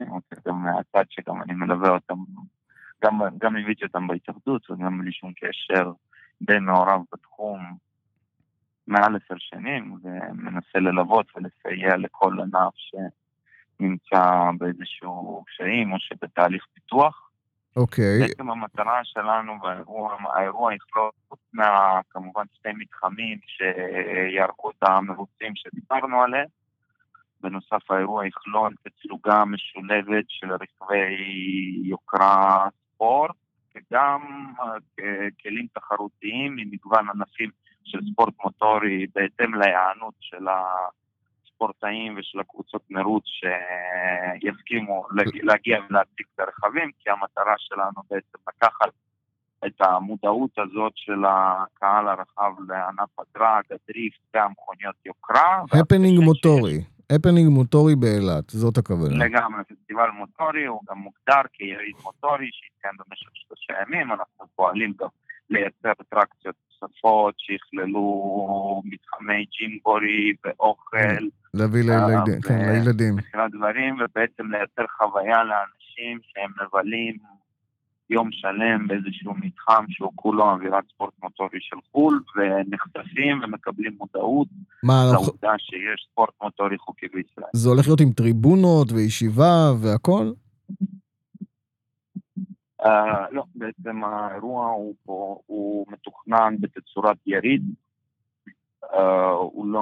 [0.00, 2.14] מכיר גם מהצד שגם אני מלווה אותם,
[3.38, 5.92] גם ליוויתי אותם בהתאחדות וגם בלי שום קשר
[6.42, 7.76] די מעורב בתחום
[8.86, 17.30] מעל עשר שנים ומנסה ללוות ולסייע לכל ענף שנמצא באיזשהו קשיים או שבתהליך פיתוח.
[17.76, 18.04] אוקיי.
[18.04, 18.28] Okay.
[18.28, 26.22] בעצם המטרה שלנו באירוע, האירוע יכלול חוץ מה, כמובן שתי מתחמים שיערכו את המרוצים שדיברנו
[26.22, 26.46] עליהם.
[27.40, 31.16] בנוסף האירוע יכלול תצוגה משולבת של רכבי
[31.84, 33.36] יוקרה ספורט,
[33.74, 34.20] וגם
[34.60, 37.50] אה, כלים תחרותיים ממגוון ענפים
[37.84, 45.06] של ספורט מוטורי בהתאם להיענות של הספורטאים ושל הקבוצות מרוץ שיסכימו
[45.42, 48.92] להגיע ולהציג את הרכבים, כי המטרה שלנו בעצם לקחת
[49.66, 55.62] את המודעות הזאת של הקהל הרחב לענף ה drag, ה drift והמכוניות יוקרה.
[55.80, 56.97] הפנינג מוטורי.
[57.12, 59.24] הפנינג מוטורי באילת, זאת הכוונה.
[59.24, 65.08] לגמרי, פסטיבל מוטורי הוא גם מוגדר כיריד מוטורי שהתקיים במשך שלושה ימים, אנחנו פועלים גם
[65.50, 71.24] לייצר אטרקציות נוספות שיכללו מתחמי ג'ימבורי ואוכל.
[71.54, 73.14] להביא לילדים, אה, כן, לילדים.
[73.16, 77.16] מבחינת דברים, ובעצם לייצר חוויה לאנשים שהם מבלים
[78.10, 84.48] יום שלם באיזשהו מתחם שהוא כולו אווירת ספורט מוטורי של חו"ל, ונחשפים ומקבלים מודעות
[84.82, 85.58] מה, לעובדה אנחנו...
[85.58, 87.50] שיש ספורט מוטורי חוקי בישראל.
[87.52, 90.32] זה הולך להיות עם טריבונות וישיבה והכל?
[92.82, 92.88] Uh,
[93.30, 97.62] לא, בעצם האירוע הוא, פה, הוא מתוכנן בתצורת יריד.
[98.84, 98.96] Uh,
[99.52, 99.80] הוא, לא,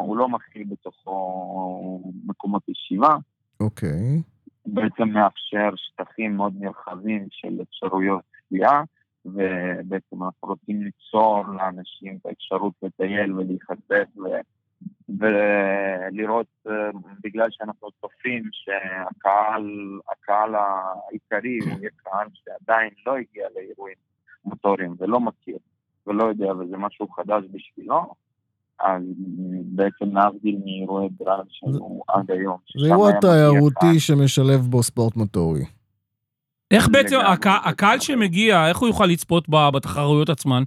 [0.00, 3.16] הוא לא מכיל בתוכו מקומות ישיבה.
[3.60, 3.90] אוקיי.
[3.90, 4.31] Okay.
[4.66, 8.82] בעצם מאפשר שטחים מאוד נרחבים של אפשרויות צפייה,
[9.24, 14.08] ובעצם אנחנו רוצים ליצור לאנשים את האפשרות לטייל ולהיחשף
[15.08, 16.90] ולראות, אה,
[17.24, 23.96] בגלל שאנחנו צופים שהקהל הקהל העיקרי הוא יהיה קהל שעדיין לא הגיע לאירועים
[24.44, 25.58] מוטוריים ולא מכיר
[26.06, 28.14] ולא יודע, וזה משהו חדש בשבילו,
[28.82, 29.02] אז
[29.64, 32.56] בעצם להבדיל מאירועי דרג שהיו עד היום.
[32.80, 35.64] זה אירוע תיירותי שמשלב בו ספורט מוטורי.
[36.70, 37.16] איך בעצם
[37.64, 40.62] הקהל שמגיע, איך הוא יוכל לצפות בתחרויות עצמן?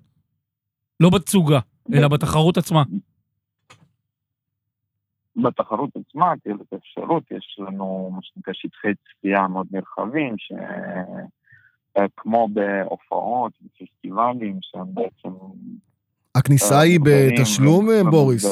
[1.00, 1.60] לא בתצוגה,
[1.94, 2.84] אלא בתחרות עצמה.
[5.36, 10.36] בתחרות עצמה תהיה את האפשרות, יש לנו מה שנקרא שטחי צפייה מאוד נרחבים,
[11.98, 15.30] שכמו בהופעות, בפסטיבלים, שהם בעצם
[16.36, 18.46] הכניסה היא בתשלום, בוריס?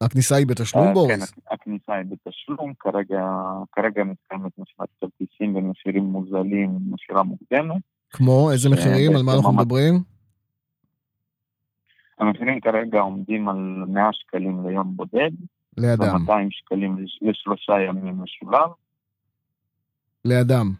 [0.00, 1.30] הכניסה היא בתשלום, אה, בוריס?
[1.30, 2.72] כן, הכניסה היא בתשלום,
[3.72, 7.82] כרגע מתקיימת מכירת כרטיסים במחירים מוזלים, מכירה מוקדמת.
[8.10, 8.50] כמו?
[8.52, 9.16] איזה מחירים?
[9.16, 9.94] על מה אנחנו מדברים?
[12.18, 15.30] המחירים כרגע עומדים על 100 שקלים ליום בודד.
[15.78, 16.28] לאדם.
[16.28, 18.70] ו-200 שקלים לשלושה ימים משולב.
[20.24, 20.72] לאדם.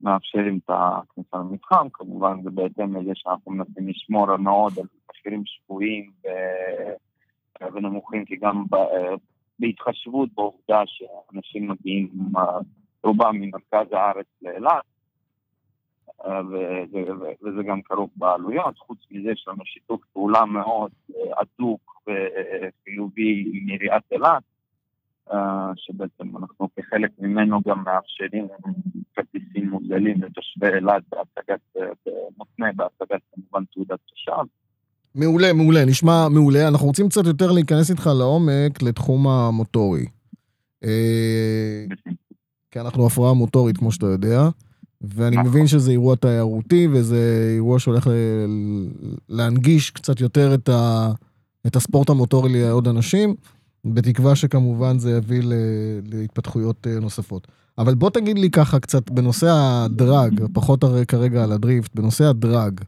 [0.00, 6.10] מאפשרים את הכניסה למתחם, כמובן זה בהתאם לזה שאנחנו מנסים לשמור מאוד על מחירים שבויים
[7.72, 8.64] ונמוכים, כי גם
[9.58, 12.08] בהתחשבות בעובדה שאנשים מגיעים,
[13.02, 14.84] רובם ממרכז הארץ לאילת,
[17.42, 20.90] וזה גם כרוך בעלויות, חוץ מזה יש לנו שיתוף פעולה מאוד
[21.38, 24.42] הדוק וחיובי עם עיריית אילת,
[25.76, 28.48] שבעצם אנחנו כחלק ממנו גם מאפשרים
[29.14, 31.60] כרטיסים מוזלים לתושבי אילת בהצגת,
[32.38, 34.42] מותנה בהצגת כמובן תעודת תושב.
[35.14, 36.68] מעולה, מעולה, נשמע מעולה.
[36.68, 40.06] אנחנו רוצים קצת יותר להיכנס איתך לעומק לתחום המוטורי.
[40.84, 41.84] אה,
[42.70, 44.48] כי אנחנו הפרעה מוטורית, כמו שאתה יודע,
[45.00, 45.36] ואני.
[45.36, 48.10] מבין שזה אירוע תיירותי, וזה אירוע שהולך
[49.28, 51.12] להנגיש קצת יותר את, ה,
[51.66, 53.34] את הספורט המוטורי לעוד אנשים,
[53.94, 55.40] בתקווה שכמובן זה יביא
[56.12, 57.46] להתפתחויות אה, נוספות.
[57.78, 62.80] אבל בוא תגיד לי ככה קצת בנושא הדרג, פחות הרי כרגע על הדריפט, בנושא הדרג.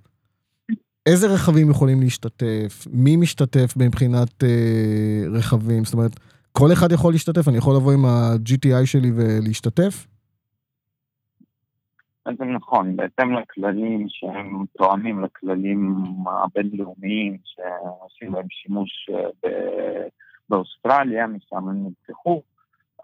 [1.07, 2.87] איזה רכבים יכולים להשתתף?
[2.93, 5.85] מי משתתף מבחינת אה, רכבים?
[5.85, 6.21] זאת אומרת,
[6.53, 7.49] כל אחד יכול להשתתף?
[7.49, 10.07] אני יכול לבוא עם ה-GTI שלי ולהשתתף?
[12.39, 19.11] זה נכון, בהתאם לכללים שהם תואמים לכללים הבינלאומיים שעושים בהם שימוש
[19.45, 19.51] אה,
[20.49, 22.43] באוסטרליה, משם הם נפתחו.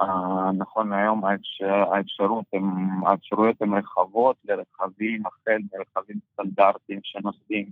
[0.00, 0.92] אה, נכון
[1.24, 2.64] האפשר, האפשרות הם,
[3.06, 7.70] האפשרויות הן רחבות לרכבים, החל מרכבים סטנדרטיים שנוסעים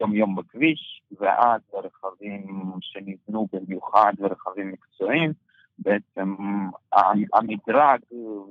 [0.00, 5.32] יום יום בכביש, ועד לרכבים שנבנו במיוחד ורכבים מקצועיים.
[5.78, 6.36] בעצם
[7.32, 8.00] המדרג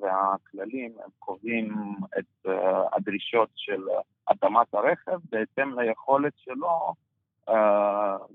[0.02, 1.76] והכללים הם קובעים
[2.20, 3.82] את אה, הדרישות של
[4.28, 6.94] התאמת הרכב בהתאם ליכולת שלו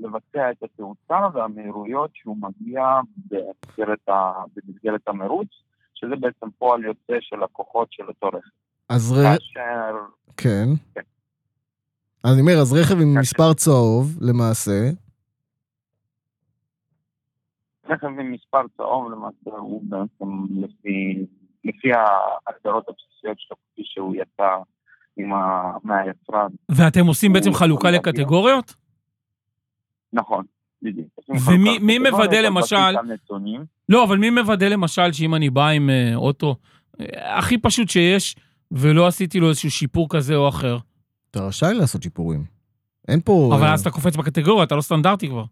[0.01, 2.83] לבצע את התאוצה והמהירויות שהוא מגיע
[3.31, 5.48] במסגרת, ה, במסגרת המרוץ,
[5.94, 8.48] שזה בעצם פועל יוצא של הכוחות של אותו רכב.
[8.88, 9.22] אז ר...
[9.22, 9.96] כאשר...
[10.37, 10.68] כן.
[10.94, 11.01] כן.
[12.25, 14.90] אני אומר, אז רכב עם מספר צהוב, למעשה,
[17.88, 21.27] רכב עם מספר צהוב למעשה הוא בעצם לפי,
[21.64, 24.57] לפי ההגדרות הבסיסיות שלו כפי שהוא יצא
[25.16, 25.72] עם ה...
[25.85, 26.48] מהיצרן.
[26.68, 28.82] ואתם עושים בעצם חלוקה לקטגוריות?
[30.12, 30.44] נכון,
[30.83, 31.09] בדיוק.
[31.46, 32.77] ומי מוודא למשל...
[33.88, 36.57] לא, אבל מי מוודא למשל שאם אני בא עם אה, אוטו
[37.01, 38.37] אה, הכי פשוט שיש,
[38.72, 40.79] ולא עשיתי לו איזשהו שיפור כזה או אחר?
[41.31, 42.44] אתה רשאי לעשות שיפורים.
[43.09, 43.51] אין פה...
[43.55, 45.44] אבל אז אתה קופץ בקטגוריה, אתה לא סטנדרטי כבר.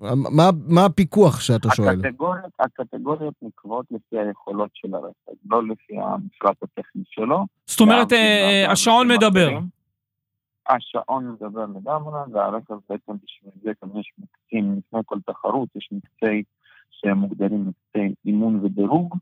[0.00, 2.00] מה, מה הפיקוח שאתה שואל?
[2.00, 7.46] הקטגוריות, הקטגוריות נקבעות לפי היכולות של הרכב, לא לפי המפרט הטכני שלו.
[7.66, 9.58] זאת אומרת, אה, השעון מדבר.
[10.68, 16.42] השעון מדבר לגמרי, והרכב בעצם בשביל זה גם יש מקצים, לפני כל תחרות יש מקצי
[16.90, 19.16] שהם מוגדרים מקצי אימון ודירוג,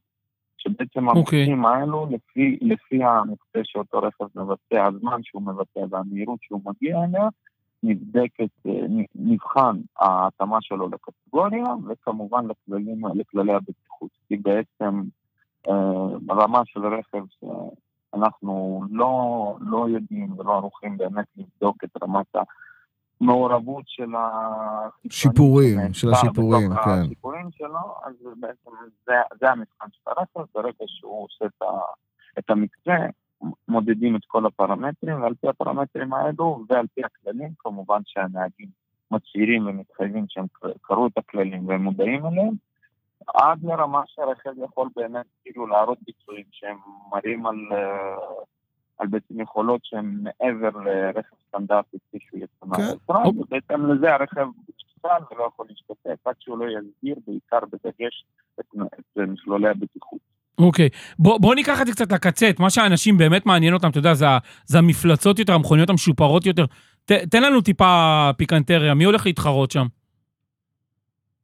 [0.58, 1.16] שבעצם okay.
[1.16, 1.38] אוקיי.
[1.40, 7.28] המקצים האלו, לפי, לפי המקצה שאותו רכב מבצע, הזמן שהוא מבצע והמהירות שהוא מגיע אליה,
[7.82, 14.10] נבדקת, אה, נבחן ההתאמה שלו לקטגוריה, וכמובן לכללים, לכללי הבטיחות.
[14.28, 15.02] כי בעצם
[15.68, 17.24] אה, ברמה של רכב
[18.12, 22.26] שאנחנו לא, לא יודעים ולא ערוכים באמת לבדוק את רמת
[23.20, 24.10] המעורבות של
[25.04, 26.90] השיפורים, של השיפורים, כן.
[26.90, 28.70] השיפורים שלו, אז בעצם
[29.06, 31.44] זה, זה המבחן של הרכב, ברגע שהוא עושה
[32.38, 32.96] את המקצה,
[33.68, 38.68] מודדים את כל הפרמטרים, ועל פי הפרמטרים האלו ועל פי הכללים, כמובן שהנהגים
[39.10, 40.46] מצהירים ומתחייבים שהם
[40.82, 42.54] קראו את הכללים והם מודעים אליהם,
[43.26, 46.76] עד לרמה שהרכב יכול באמת כאילו להראות ביצועים שהם
[47.10, 48.16] מראים על, אה,
[48.98, 53.38] על בעצם יכולות שהן מעבר לרכב סטנדרטי כפי שהוא יצא מהיצרן, כן.
[53.38, 58.24] ובהתאם לזה הרכב נפסל ולא יכול להשתתף עד שהוא לא יסביר בעיקר בדגש
[58.60, 58.64] את,
[58.98, 60.18] את מכלולי הבטיחות.
[60.58, 63.98] אוקיי, בוא, בוא ניקח את זה קצת לקצה, את מה שהאנשים באמת מעניין אותם, אתה
[63.98, 64.26] יודע, זה,
[64.64, 66.64] זה המפלצות יותר, המכוניות המשופרות יותר.
[67.04, 69.86] ת, תן לנו טיפה פיקנטריה, מי הולך להתחרות שם?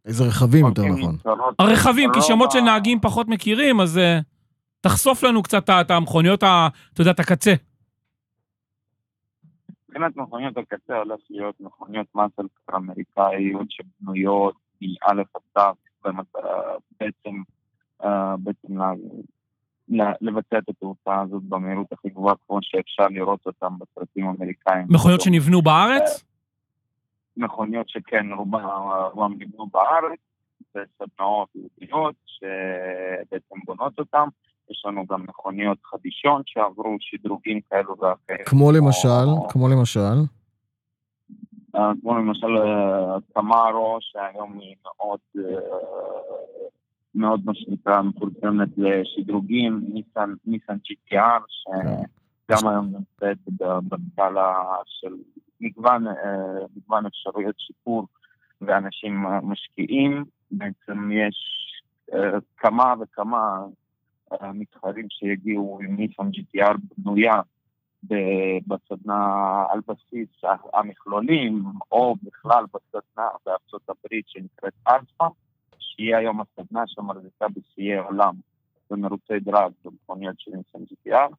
[0.05, 1.17] איזה רכבים יותר אוקיי, נכון.
[1.59, 4.23] הרכבים, כי שמות של נהגים פחות מכירים, אז uh,
[4.81, 7.55] תחשוף לנו קצת את המכוניות, אתה יודע, את הקצה.
[9.89, 12.43] מבחינת מכוניות הקצה הולך להיות מכוניות מאסל
[12.75, 15.17] אמריקאיות שבנויות מא' עד
[15.59, 16.11] ת',
[17.01, 17.43] בעצם
[18.05, 18.79] אה, בעצם
[20.21, 24.87] לבצע את התעופה הזאת במהירות הכי גבוהה, כמו שאפשר לראות אותם בסרטים האמריקאים.
[24.89, 26.25] מכוניות שנבנו בארץ?
[27.39, 30.19] מכוניות שכן, רובם נבנו בארץ,
[30.75, 34.29] בסדנאות יהודיות שבעצם בונות אותם.
[34.71, 38.45] יש לנו גם מכוניות חדישות שעברו שדרוגים כאלו ואחרים.
[38.47, 39.49] כמו למשל?
[39.49, 40.19] כמו למשל?
[41.77, 42.47] אה, כמו למשל
[43.33, 45.19] תמרו, שהיום היא מאוד
[47.15, 51.43] מאוד מה שנקרא מפורסמת לשדרוגים, ניסן, ניסן GTR,
[52.49, 53.39] שגם היום נמצאת
[53.89, 54.55] בסקאלה
[54.87, 55.15] של
[55.61, 56.15] מגוון, אה,
[56.77, 58.07] מגוון אפשרויות שיפור
[58.61, 60.25] ואנשים משקיעים.
[60.51, 61.37] בעצם יש
[62.13, 63.65] אה, כמה וכמה
[64.33, 67.41] אה, מתחרים שיגיעו עם Nissan GTR בנויה
[68.67, 70.29] בסדנה על בסיס
[70.75, 75.27] המכלולים, או בכלל בסדנה בארצות הברית שנקראת אלפא.
[75.79, 78.35] שהיא היום הסדנה שמחזיקה בשיאי עולם
[78.91, 81.35] במרוצי דרג במכוניות של ניסן GPR.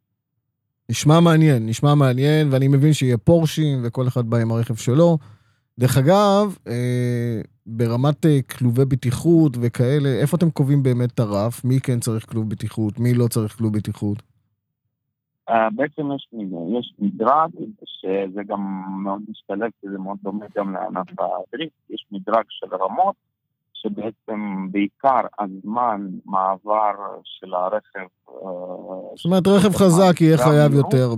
[0.89, 5.17] נשמע מעניין, נשמע מעניין, ואני מבין שיהיה פורשים וכל אחד בא עם הרכב שלו.
[5.79, 11.65] דרך אגב, אה, ברמת אה, כלובי בטיחות וכאלה, איפה אתם קובעים באמת את הרף?
[11.65, 12.99] מי כן צריך כלוב בטיחות?
[12.99, 14.17] מי לא צריך כלוב בטיחות?
[15.49, 16.27] Uh, בעצם יש,
[16.79, 17.49] יש מדרג,
[17.85, 23.15] שזה גם מאוד משתלב, כי זה מאוד דומה גם לענף הדריפט, יש מדרג של רמות,
[23.81, 26.91] שבעצם בעיקר הזמן מעבר
[27.23, 28.07] של הרכב...
[28.29, 28.35] אה,
[29.15, 31.09] זאת אומרת, רכב חזק יהיה חייב יותר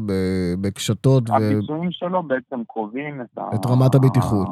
[0.62, 1.24] בקשתות.
[1.30, 4.50] הביצועים שלו בעצם קובעים את, את רמת הבטיחות.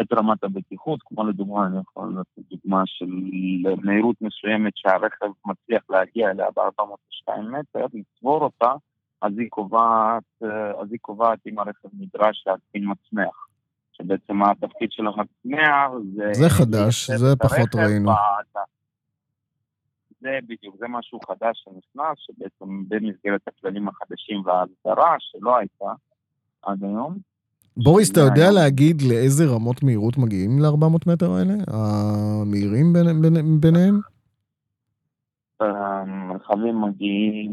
[0.00, 3.10] את רמת הבטיחות, כמו לדוגמה, אני יכול לתת דוגמה של
[3.82, 8.72] מהירות מסוימת שהרכב מצליח להגיע אליה ב-402 מטר, לצבור אותה,
[9.22, 13.46] אז היא קובעת, אה, אז היא קובעת אם הרכב נדרש להתקין מצמח.
[13.96, 16.32] שבעצם התפקיד של המצמיח זה...
[16.32, 18.10] זה חדש, זה פחות ראינו.
[20.20, 25.92] זה בדיוק, זה משהו חדש שנכנס, שבעצם במסגרת הכללים החדשים וההגדרה שלא הייתה
[26.62, 27.18] עד היום.
[27.76, 31.54] בוריס, אתה יודע להגיד לאיזה רמות מהירות מגיעים ל-400 מטר האלה?
[31.66, 34.00] המהירים בין, בין, ביניהם?
[36.34, 37.52] רכבים מגיעים,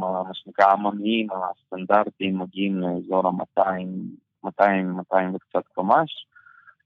[0.00, 3.62] מה שנקרא עממיים, הסטנדרטיים מגיעים לאזור ה-200,
[4.44, 6.26] 200, 200 וקצת קמ"ש.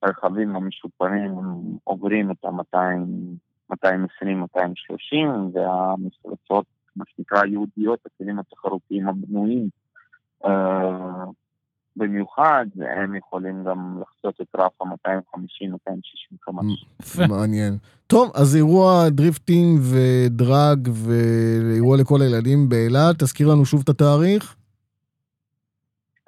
[0.02, 1.34] הרכבים המשופרים
[1.84, 2.78] עוברים את ה-200,
[3.70, 9.68] 220, 230, והמפלצות, מה שנקרא ייעודיות, הכלים התחרותיים הבנויים,
[10.44, 11.24] אה,
[11.96, 16.86] במיוחד, הם יכולים גם לחצות את רף ה-250-260 קמ"ש.
[17.30, 17.78] מעניין.
[18.06, 24.56] טוב, אז אירוע drifting ו drag ואירוע לכל הילדים באילת, תזכיר לנו שוב את התאריך.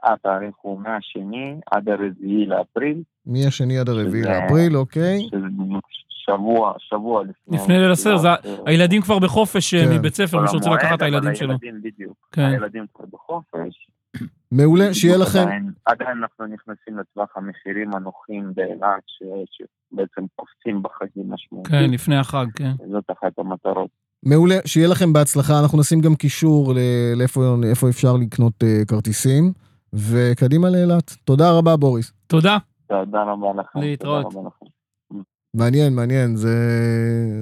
[0.03, 3.03] התאריך הוא מהשני עד הרביעי לאפריל.
[3.27, 5.29] מהשני עד הרביעי לאפריל, אוקיי.
[6.09, 7.57] שבוע, שבוע לפני.
[7.57, 8.35] לפני ליל הסדר,
[8.67, 9.97] הילדים כבר בחופש אה, כן.
[9.99, 11.49] מבית ספר, מי שרוצה לקחת את הילדים שלו.
[11.63, 12.43] הילדים בדיוק, כן.
[12.43, 13.89] הילדים כבר בחופש.
[14.53, 15.39] מעולה, שיהיה לכם...
[15.39, 19.03] עדיין, עדיין אנחנו נכנסים לטווח המחירים הנוחים באילת,
[19.47, 21.73] שבעצם קופצים בחגים משמעותית.
[21.73, 22.73] כן, לפני החג, כן.
[22.93, 23.91] זאת אחת המטרות.
[24.23, 26.75] מעולה, שיהיה לכם בהצלחה, אנחנו נשים גם קישור
[27.63, 29.53] לאיפה אפשר לקנות uh, כרטיסים,
[29.93, 31.17] וקדימה לאילת.
[31.25, 32.13] תודה רבה, בוריס.
[32.27, 32.59] תודה.
[32.89, 33.81] תודה רבה לכם.
[33.81, 34.35] להתראות.
[35.55, 36.57] מעניין, מעניין, זה,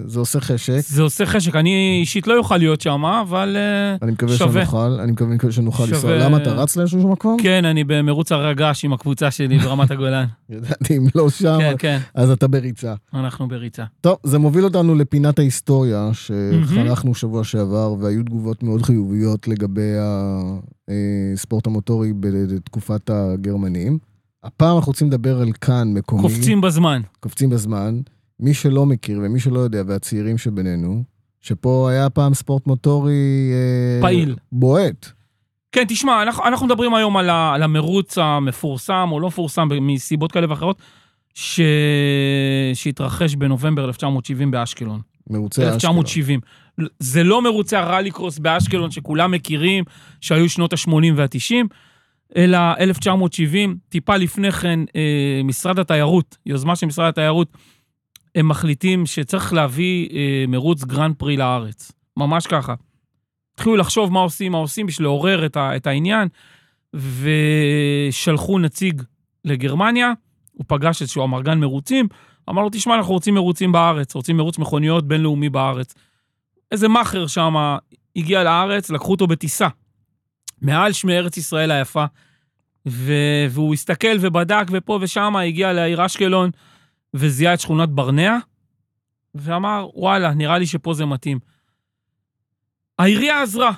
[0.06, 0.78] זה עושה חשק.
[0.78, 4.62] זה עושה חשק, אני אישית לא אוכל להיות שם, אבל uh, אני מקווה שווה.
[4.62, 5.96] שנוכל, אני מקווה שנוכל שווה.
[5.96, 6.16] לנסוע.
[6.16, 7.36] למה אתה רץ לאיזשהו מקום?
[7.42, 10.24] כן, אני במרוץ הר הגעש עם הקבוצה שלי ברמת הגולן.
[10.50, 12.94] ידעתי, אם לא שם, כן, כן, אז אתה בריצה.
[13.14, 13.84] אנחנו בריצה.
[14.00, 19.92] טוב, זה מוביל אותנו לפינת ההיסטוריה שחנכנו שבוע שעבר, והיו תגובות מאוד חיוביות לגבי
[21.34, 23.98] הספורט המוטורי בתקופת הגרמנים.
[24.46, 26.22] הפעם אנחנו רוצים לדבר על כאן מקומי.
[26.22, 27.02] קופצים בזמן.
[27.20, 28.00] קופצים בזמן.
[28.40, 31.02] מי שלא מכיר ומי שלא יודע, והצעירים שבינינו,
[31.40, 33.50] שפה היה פעם ספורט מוטורי...
[33.52, 34.36] אה, פעיל.
[34.52, 35.10] בועט.
[35.72, 40.32] כן, תשמע, אנחנו, אנחנו מדברים היום על, ה, על המרוץ המפורסם או לא מפורסם מסיבות
[40.32, 40.82] כאלה ואחרות,
[41.34, 41.60] ש...
[42.74, 45.00] שהתרחש בנובמבר 1970 באשקלון.
[45.30, 45.74] מרוצי אשקלון.
[45.74, 46.40] 1970.
[46.98, 49.84] זה לא מרוצי ה rallycross באשקלון שכולם מכירים,
[50.20, 51.66] שהיו שנות ה-80 וה-90,
[52.36, 57.48] אלא 1970, טיפה לפני כן, אה, משרד התיירות, יוזמה של משרד התיירות,
[58.34, 61.92] הם מחליטים שצריך להביא אה, מרוץ גרנד פרי לארץ.
[62.16, 62.74] ממש ככה.
[63.54, 66.28] התחילו לחשוב מה עושים, מה עושים בשביל לעורר את, את העניין,
[66.94, 69.02] ושלחו נציג
[69.44, 70.12] לגרמניה,
[70.52, 72.08] הוא פגש איזשהו אמרגן מרוצים,
[72.50, 75.94] אמר לו, תשמע, אנחנו רוצים מרוצים בארץ, רוצים מרוץ מכוניות בינלאומי בארץ.
[76.72, 77.54] איזה מאכר שם
[78.16, 79.68] הגיע לארץ, לקחו אותו בטיסה.
[80.62, 82.04] מעל שמי ארץ ישראל היפה,
[82.88, 86.50] ו- והוא הסתכל ובדק ופה ושם, הגיע לעיר אשקלון
[87.14, 88.38] וזיהה את שכונת ברנע,
[89.34, 91.38] ואמר, וואלה, נראה לי שפה זה מתאים.
[92.98, 93.72] העירייה עזרה.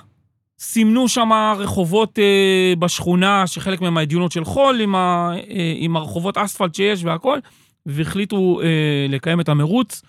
[0.59, 6.37] סימנו שם רחובות אה, בשכונה, שחלק מהם האדיונות של חול, עם, ה, אה, עם הרחובות
[6.37, 7.39] אספלט שיש והכל,
[7.85, 10.01] והחליטו אה, לקיים את המרוץ.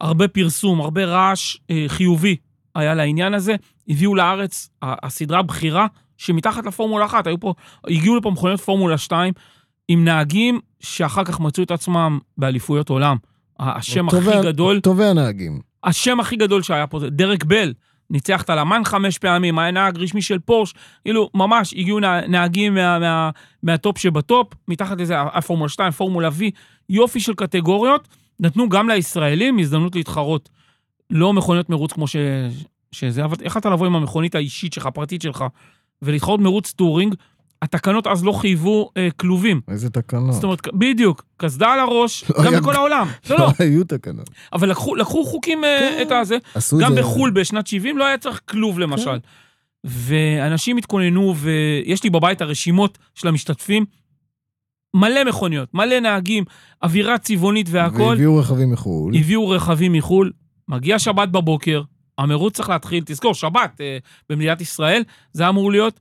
[0.00, 2.36] הרבה פרסום, הרבה רעש אה, חיובי
[2.74, 3.54] היה לעניין הזה.
[3.88, 7.54] הביאו לארץ הסדרה הבכירה, שמתחת לפורמולה 1, היו פה,
[7.88, 9.32] הגיעו לפה מכוניות פורמולה 2,
[9.88, 13.16] עם נהגים שאחר כך מצאו את עצמם באליפויות עולם.
[13.60, 15.60] השם הכי גדול, טובי הנהגים.
[15.84, 17.72] השם הכי גדול שהיה פה זה דרק בל.
[18.10, 22.74] ניצח את הלמן חמש פעמים, היה נהג רשמי של פורש, כאילו, ממש הגיעו נה- נהגים
[22.74, 23.30] מה, מה,
[23.62, 26.42] מהטופ שבטופ, מתחת לזה הפורמולה 2, פורמולה V,
[26.88, 28.08] יופי של קטגוריות,
[28.40, 30.48] נתנו גם לישראלים הזדמנות להתחרות.
[31.12, 32.16] לא מכוניות מרוץ כמו ש...
[32.92, 35.44] שזה, אבל איך אתה לבוא עם המכונית האישית שלך, הפרטית שלך,
[36.02, 37.14] ולהתחרות מרוץ touring,
[37.62, 39.60] התקנות אז לא חייבו אה, כלובים.
[39.68, 40.32] איזה תקנות.
[40.34, 43.08] זאת אומרת, בדיוק, קסדה על הראש, לא גם היה- בכל העולם.
[43.30, 44.30] לא, לא לא, היו תקנות.
[44.52, 46.02] אבל לקחו, לקחו חוקים אה, כן.
[46.06, 46.36] את הזה.
[46.80, 47.00] גם זה...
[47.00, 49.18] בחו"ל בשנת 70 לא היה צריך כלוב למשל.
[49.84, 53.84] ואנשים התכוננו, ויש לי בבית הרשימות של המשתתפים,
[54.94, 56.44] מלא מכוניות, מלא נהגים,
[56.82, 58.00] אווירה צבעונית והכול.
[58.02, 59.16] והביאו רכבים מחו"ל.
[59.16, 60.32] הביאו רכבים מחו"ל,
[60.72, 61.82] מגיע שבת בבוקר,
[62.18, 63.98] המרוץ צריך להתחיל, תזכור, שבת אה,
[64.28, 65.02] במדינת ישראל,
[65.32, 66.00] זה אמור להיות,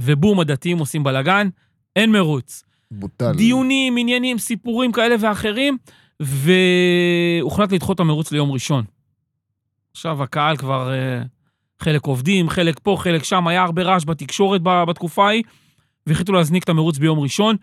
[0.00, 1.48] ובום, הדתיים עושים בלאגן,
[1.96, 2.64] אין מרוץ.
[2.90, 3.32] בוטל.
[3.36, 5.78] דיונים, עניינים, סיפורים כאלה ואחרים,
[6.20, 8.84] והוחלט לדחות את המרוץ ליום ראשון.
[9.92, 11.22] עכשיו הקהל כבר, אה,
[11.80, 15.42] חלק עובדים, חלק פה, חלק שם, היה הרבה רעש בתקשורת בתקופה ההיא,
[16.06, 17.56] והחליטו להזניק את המרוץ ביום ראשון.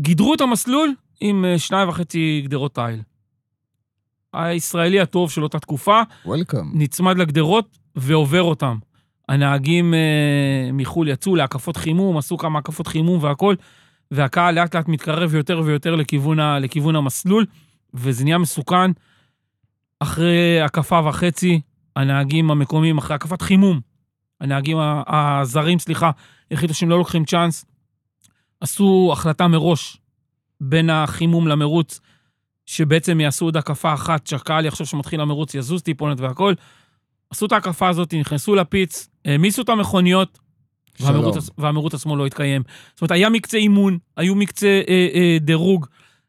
[0.00, 3.02] גידרו את המסלול עם אה, שניים וחצי גדרות תיל.
[4.38, 6.70] הישראלי הטוב של אותה תקופה וולקאם.
[6.74, 8.76] נצמד לגדרות ועובר אותם.
[9.28, 13.54] הנהגים אה, מחו"ל יצאו להקפות חימום, עשו כמה הקפות חימום והכל,
[14.10, 17.46] והקהל לאט לאט מתקרב יותר ויותר לכיוון, ה, לכיוון המסלול,
[17.94, 18.90] וזה נהיה מסוכן.
[20.00, 21.60] אחרי הקפה וחצי,
[21.96, 23.80] הנהגים המקומיים, אחרי הקפת חימום,
[24.40, 24.76] הנהגים
[25.06, 26.10] הזרים, סליחה,
[26.50, 27.64] החליטו שהם לא לוקחים צ'אנס,
[28.60, 29.96] עשו החלטה מראש
[30.60, 32.00] בין החימום למרוץ,
[32.68, 36.54] שבעצם יעשו עוד הקפה אחת, שהקהל יחשוב שמתחיל המרוץ, יזוז טיפונת והכל.
[37.30, 40.38] עשו את ההקפה הזאת, נכנסו לפיץ, העמיסו את המכוניות,
[41.00, 42.62] והמרוץ, והמרוץ עצמו לא התקיים.
[42.94, 45.86] זאת אומרת, היה מקצה אימון, היו מקצה אה, אה, דירוג,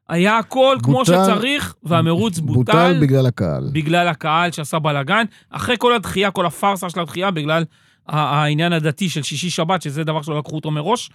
[0.10, 3.70] היה הכל כמו בוטל- שצריך, והמרוץ בוטל, בוטל בגלל הקהל.
[3.74, 7.64] בגלל הקהל שעשה בלאגן, אחרי כל הדחייה, כל הפארסה של הדחייה, בגלל
[8.08, 11.10] העניין הדתי של שישי-שבת, שזה דבר שלא לקחו אותו מראש,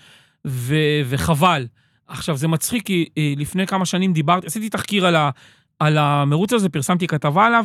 [0.47, 0.75] ו-
[1.07, 1.67] וחבל.
[2.09, 5.31] עכשיו, זה מצחיק, כי אה, לפני כמה שנים דיברתי, עשיתי תחקיר על, ה-
[5.79, 7.65] על המרוץ הזה, פרסמתי כתבה עליו,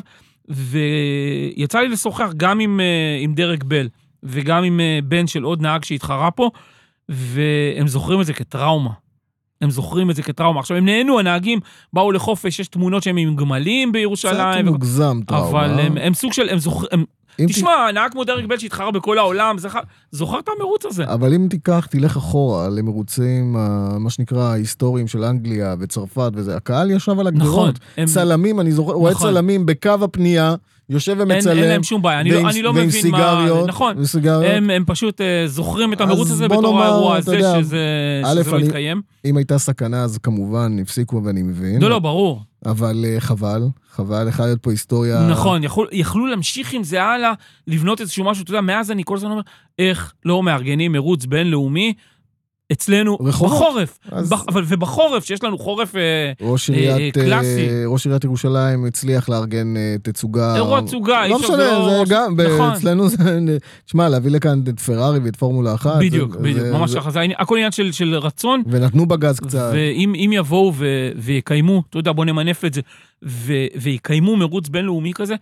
[1.58, 2.86] ויצא לי לשוחח גם עם, אה,
[3.22, 3.90] עם דרק בל
[4.24, 6.50] וגם עם אה, בן של עוד נהג שהתחרה פה,
[7.10, 8.90] והם זוכרים את זה כטראומה.
[9.62, 10.60] הם זוכרים את זה כטראומה.
[10.60, 11.60] עכשיו, הם נהנו, הנהגים
[11.94, 14.68] באו לחופש, יש תמונות שהם עם גמלים קצת בירושלים.
[14.68, 15.50] ו- מוגזם טראומה.
[15.66, 17.08] אבל הם, הם סוג של, הם זוכרים, אם ת-
[17.48, 19.56] תשמע, נהג כמו דרק בל שהתחרה בכל העולם,
[20.12, 21.04] זוכר את המרוץ הזה.
[21.04, 23.56] אבל אם תיקח, תלך אחורה למרוצים,
[24.00, 27.28] מה שנקרא, ההיסטוריים של אנגליה וצרפת וזה, הקהל ישב על נכון.
[27.28, 27.80] הגדרות.
[27.98, 29.32] הם, צלמים, אני זוכר, רואה נכון.
[29.32, 30.56] צלמים בקו הפנייה,
[30.90, 31.58] יושב ומצלם.
[31.58, 32.92] אין להם שום בעיה, אני, לא, אני לא מבין מה...
[32.92, 33.96] סיגריות, נכון.
[34.00, 34.44] וסיגריות.
[34.46, 37.78] הם, הם פשוט אה, זוכרים את המרוץ הזה בתור נאמר, האירוע הזה, יודע, שזה,
[38.26, 39.02] א', שזה לא אני- יתקיים.
[39.26, 41.82] אם הייתה סכנה, אז כמובן הפסיקו ואני מבין.
[41.82, 42.42] לא, לא, ברור.
[42.66, 45.28] אבל אה, חבל, חבל, יכולה להיות פה היסטוריה...
[45.32, 47.34] נכון, יכול, יכלו להמשיך עם זה הלאה,
[47.68, 49.42] לבנות איזשהו משהו, אתה יודע, מאז אני כל הזמן אומר,
[49.80, 51.94] איך לא מארגנים מרוץ בינלאומי
[52.72, 53.54] אצלנו רחובות.
[53.54, 54.00] בחורף.
[54.12, 56.02] אז- בח, אבל, ובחורף, שיש לנו חורף אה,
[56.42, 57.68] ראש אה, עיריית, אה, אה, קלאסי.
[57.88, 60.56] ראש עיריית ירושלים הצליח לארגן אה, תצוגה.
[60.56, 62.70] אירוע תצוגה, לא משנה, לא- זה גם, נכון.
[62.72, 63.18] אצלנו זה,
[63.86, 66.00] תשמע, להביא לכאן את פרארי ואת פורמולה אחת.
[66.00, 69.72] בדיוק, זה- בדיוק, זה- ממש ככה, זה הכל עניין של, של רצון, ונתנו בגז קצת.
[69.74, 72.82] ואם אם יבואו ו, ויקיימו, אתה יודע, בוא נמנף את זה,
[73.26, 75.36] ו, ויקיימו מרוץ בינלאומי כזה,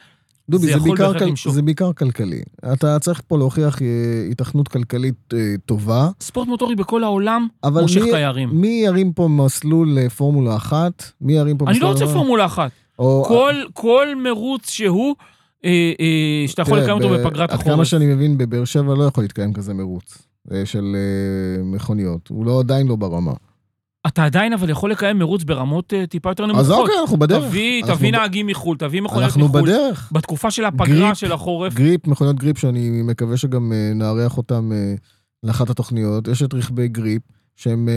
[0.49, 1.51] דובי, זה זה בעיקר כל-.
[1.51, 2.41] זה בעיקר כלכלי.
[2.73, 3.87] אתה צריך פה להוכיח אה,
[4.29, 7.47] היתכנות כלכלית אה, טובה, ספורט מוטורי בכל העולם
[7.81, 8.49] מושך מי- תיירים.
[8.61, 11.11] מי ירים פה מסלול לפורמולה אחת?
[11.21, 12.03] מי ירים פה אני לא מסלול...
[12.07, 12.71] רוצה פורמולה אחת.
[12.99, 15.15] או- כל, כל מרוץ שהוא,
[15.65, 15.69] אה,
[15.99, 17.87] אה, שאתה יכול לקיים אותו בפגרת עד כמה החורף.
[17.87, 20.17] שאני מבין, בבאר שבע לא יכול להתקיים כזה מרוץ
[20.51, 22.27] אה, של אה, מכוניות.
[22.27, 23.33] הוא לא, עדיין לא ברמה.
[24.07, 26.65] אתה עדיין אבל יכול לקיים מרוץ ברמות אה, טיפה יותר נמוכות.
[26.65, 27.43] אז אוקיי, אנחנו בדרך.
[27.43, 29.61] תביא, אנחנו תביא ב- נהגים מחו"ל, תביא מכוניות אנחנו מחו"ל.
[29.61, 30.09] בדרך.
[30.11, 31.73] בתקופה של הפגרה גריפ, של החורף.
[31.73, 34.93] גריפ, מכוניות גריפ, שאני מקווה שגם אה, נארח אותם אה,
[35.43, 36.27] לאחת התוכניות.
[36.27, 37.21] יש את רכבי גריפ,
[37.55, 37.89] שהם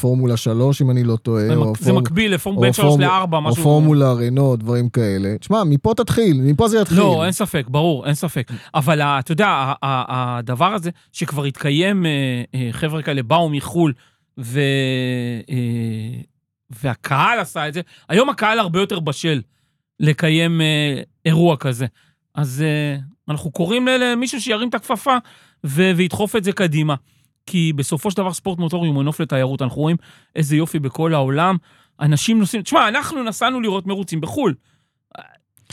[0.00, 1.46] פורמולה 3, אם אני לא טועה.
[1.46, 3.62] זה או מק- זה מקביל לפורמ או בין 3 פורמ- ל-4, או משהו.
[3.62, 5.38] פורמולה רנו, דברים כאלה.
[5.38, 6.98] תשמע, מפה תתחיל, מפה זה יתחיל.
[6.98, 8.50] לא, אין ספק, ברור, אין ספק.
[8.74, 12.06] אבל אתה יודע, הדבר הזה, שכבר התקיים,
[12.72, 13.92] חבר'ה כאלה באו מחו"ל,
[14.38, 14.60] ו...
[15.50, 16.20] אה,
[16.70, 19.40] והקהל עשה את זה, היום הקהל הרבה יותר בשל
[20.00, 21.86] לקיים אה, אירוע כזה.
[22.34, 22.96] אז אה,
[23.28, 25.16] אנחנו קוראים למישהו שירים את הכפפה
[25.66, 26.94] ו- וידחוף את זה קדימה.
[27.46, 29.62] כי בסופו של דבר ספורט מוטורי הוא מנוף לתיירות.
[29.62, 29.96] אנחנו רואים
[30.36, 31.56] איזה יופי בכל העולם.
[32.00, 34.54] אנשים נוסעים, תשמע, אנחנו נסענו לראות מרוצים בחו"ל.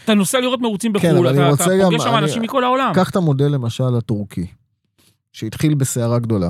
[0.03, 2.91] אתה נוסע לראות מרוצים כן, בחו"ל, אבל אתה, אתה פוגש שם אני- אנשים מכל העולם.
[2.95, 4.45] קח את המודל למשל הטורקי,
[5.33, 6.49] שהתחיל בסערה גדולה,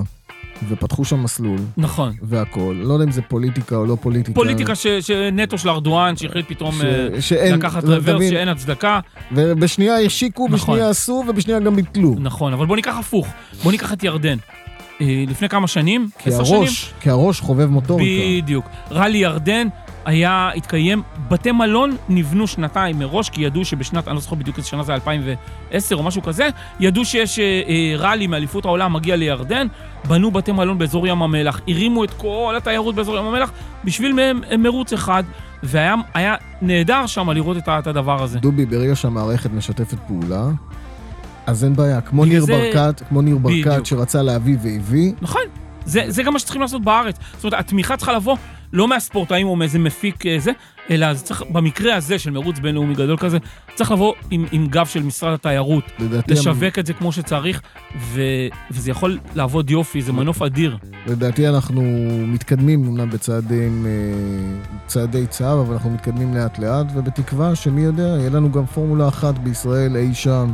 [0.69, 2.13] ופתחו שם מסלול, נכון.
[2.21, 2.75] והכול.
[2.75, 4.35] לא יודע אם זה פוליטיקה או לא פוליטיקה.
[4.35, 8.29] פוליטיקה ש- שנטו של ארדואן, שהחליט פתאום ש- אה, שאין, לקחת רוורס, מבין?
[8.29, 8.99] שאין הצדקה.
[9.31, 10.57] ובשנייה השיקו, נכון.
[10.75, 12.15] בשנייה עשו, ובשנייה גם ביטלו.
[12.19, 13.27] נכון, אבל בוא ניקח הפוך.
[13.63, 14.37] בוא ניקח את ירדן.
[15.01, 16.63] אה, לפני כמה שנים, עשר שנים,
[17.01, 18.25] כי הראש חובב מוטוריקה.
[18.43, 18.65] בדיוק.
[18.91, 19.67] רלי ירדן
[20.05, 24.67] היה, התקיים, בתי מלון נבנו שנתיים מראש, כי ידעו שבשנת, אני לא זוכר בדיוק איזה
[24.67, 26.49] שנה זה, 2010 או משהו כזה,
[26.79, 29.67] ידעו שיש אה, אה, רלי מאליפות העולם מגיע לירדן,
[30.07, 33.51] בנו בתי מלון באזור ים המלח, הרימו את כל התיירות באזור ים המלח
[33.83, 35.23] בשביל מהם אה, מרוץ אחד,
[35.63, 38.39] והיה היה נהדר שם לראות את, את הדבר הזה.
[38.39, 40.47] דובי, ברגע שהמערכת משתפת פעולה,
[41.45, 42.01] אז אין בעיה.
[42.01, 43.85] כמו ניר זה- ברקת, כמו ניר ברקת בדיוק.
[43.85, 45.41] שרצה להביא והביא, נכון,
[45.85, 47.15] זה, זה גם מה שצריכים לעשות בארץ.
[47.35, 48.35] זאת אומרת, התמיכה צריכה לבוא
[48.75, 50.51] לא מהספורטאים או מאיזה מפיק אה, זה,
[50.89, 53.37] אלא זה צריך, במקרה הזה של מרוץ בינלאומי גדול כזה,
[53.75, 55.83] צריך לבוא עם, עם גב של משרד התיירות,
[56.27, 57.61] לשווק את זה כמו שצריך,
[57.99, 58.21] ו,
[58.71, 60.77] וזה יכול לעבוד יופי, זה מנוף אדיר.
[61.07, 61.81] לדעתי אנחנו
[62.27, 63.91] מתקדמים, אמנם בצעדים, אה,
[64.87, 69.37] צעדי צהר, אבל אנחנו מתקדמים לאט לאט, ובתקווה שמי יודע, יהיה לנו גם פורמולה אחת
[69.37, 70.53] בישראל אי שם.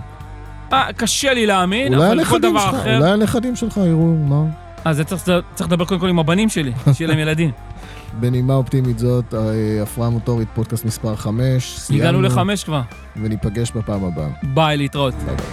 [0.74, 2.98] אה, קשה לי להאמין, אבל כל דבר שלך, אחר...
[2.98, 4.44] אולי הנכדים שלך יראו, מה?
[4.86, 5.24] אז צריך,
[5.56, 7.52] צריך לדבר קודם כל עם הבנים שלי, שיהיה להם ילדים.
[8.20, 11.80] בנימה אופטימית זאת, אה, הפרעה מוטורית, פודקאסט מספר 5.
[11.90, 12.82] הגענו לחמש כבר.
[13.22, 14.30] וניפגש בפעם הבאה.
[14.44, 15.14] ביי, להתראות.
[15.14, 15.46] ביי ביי.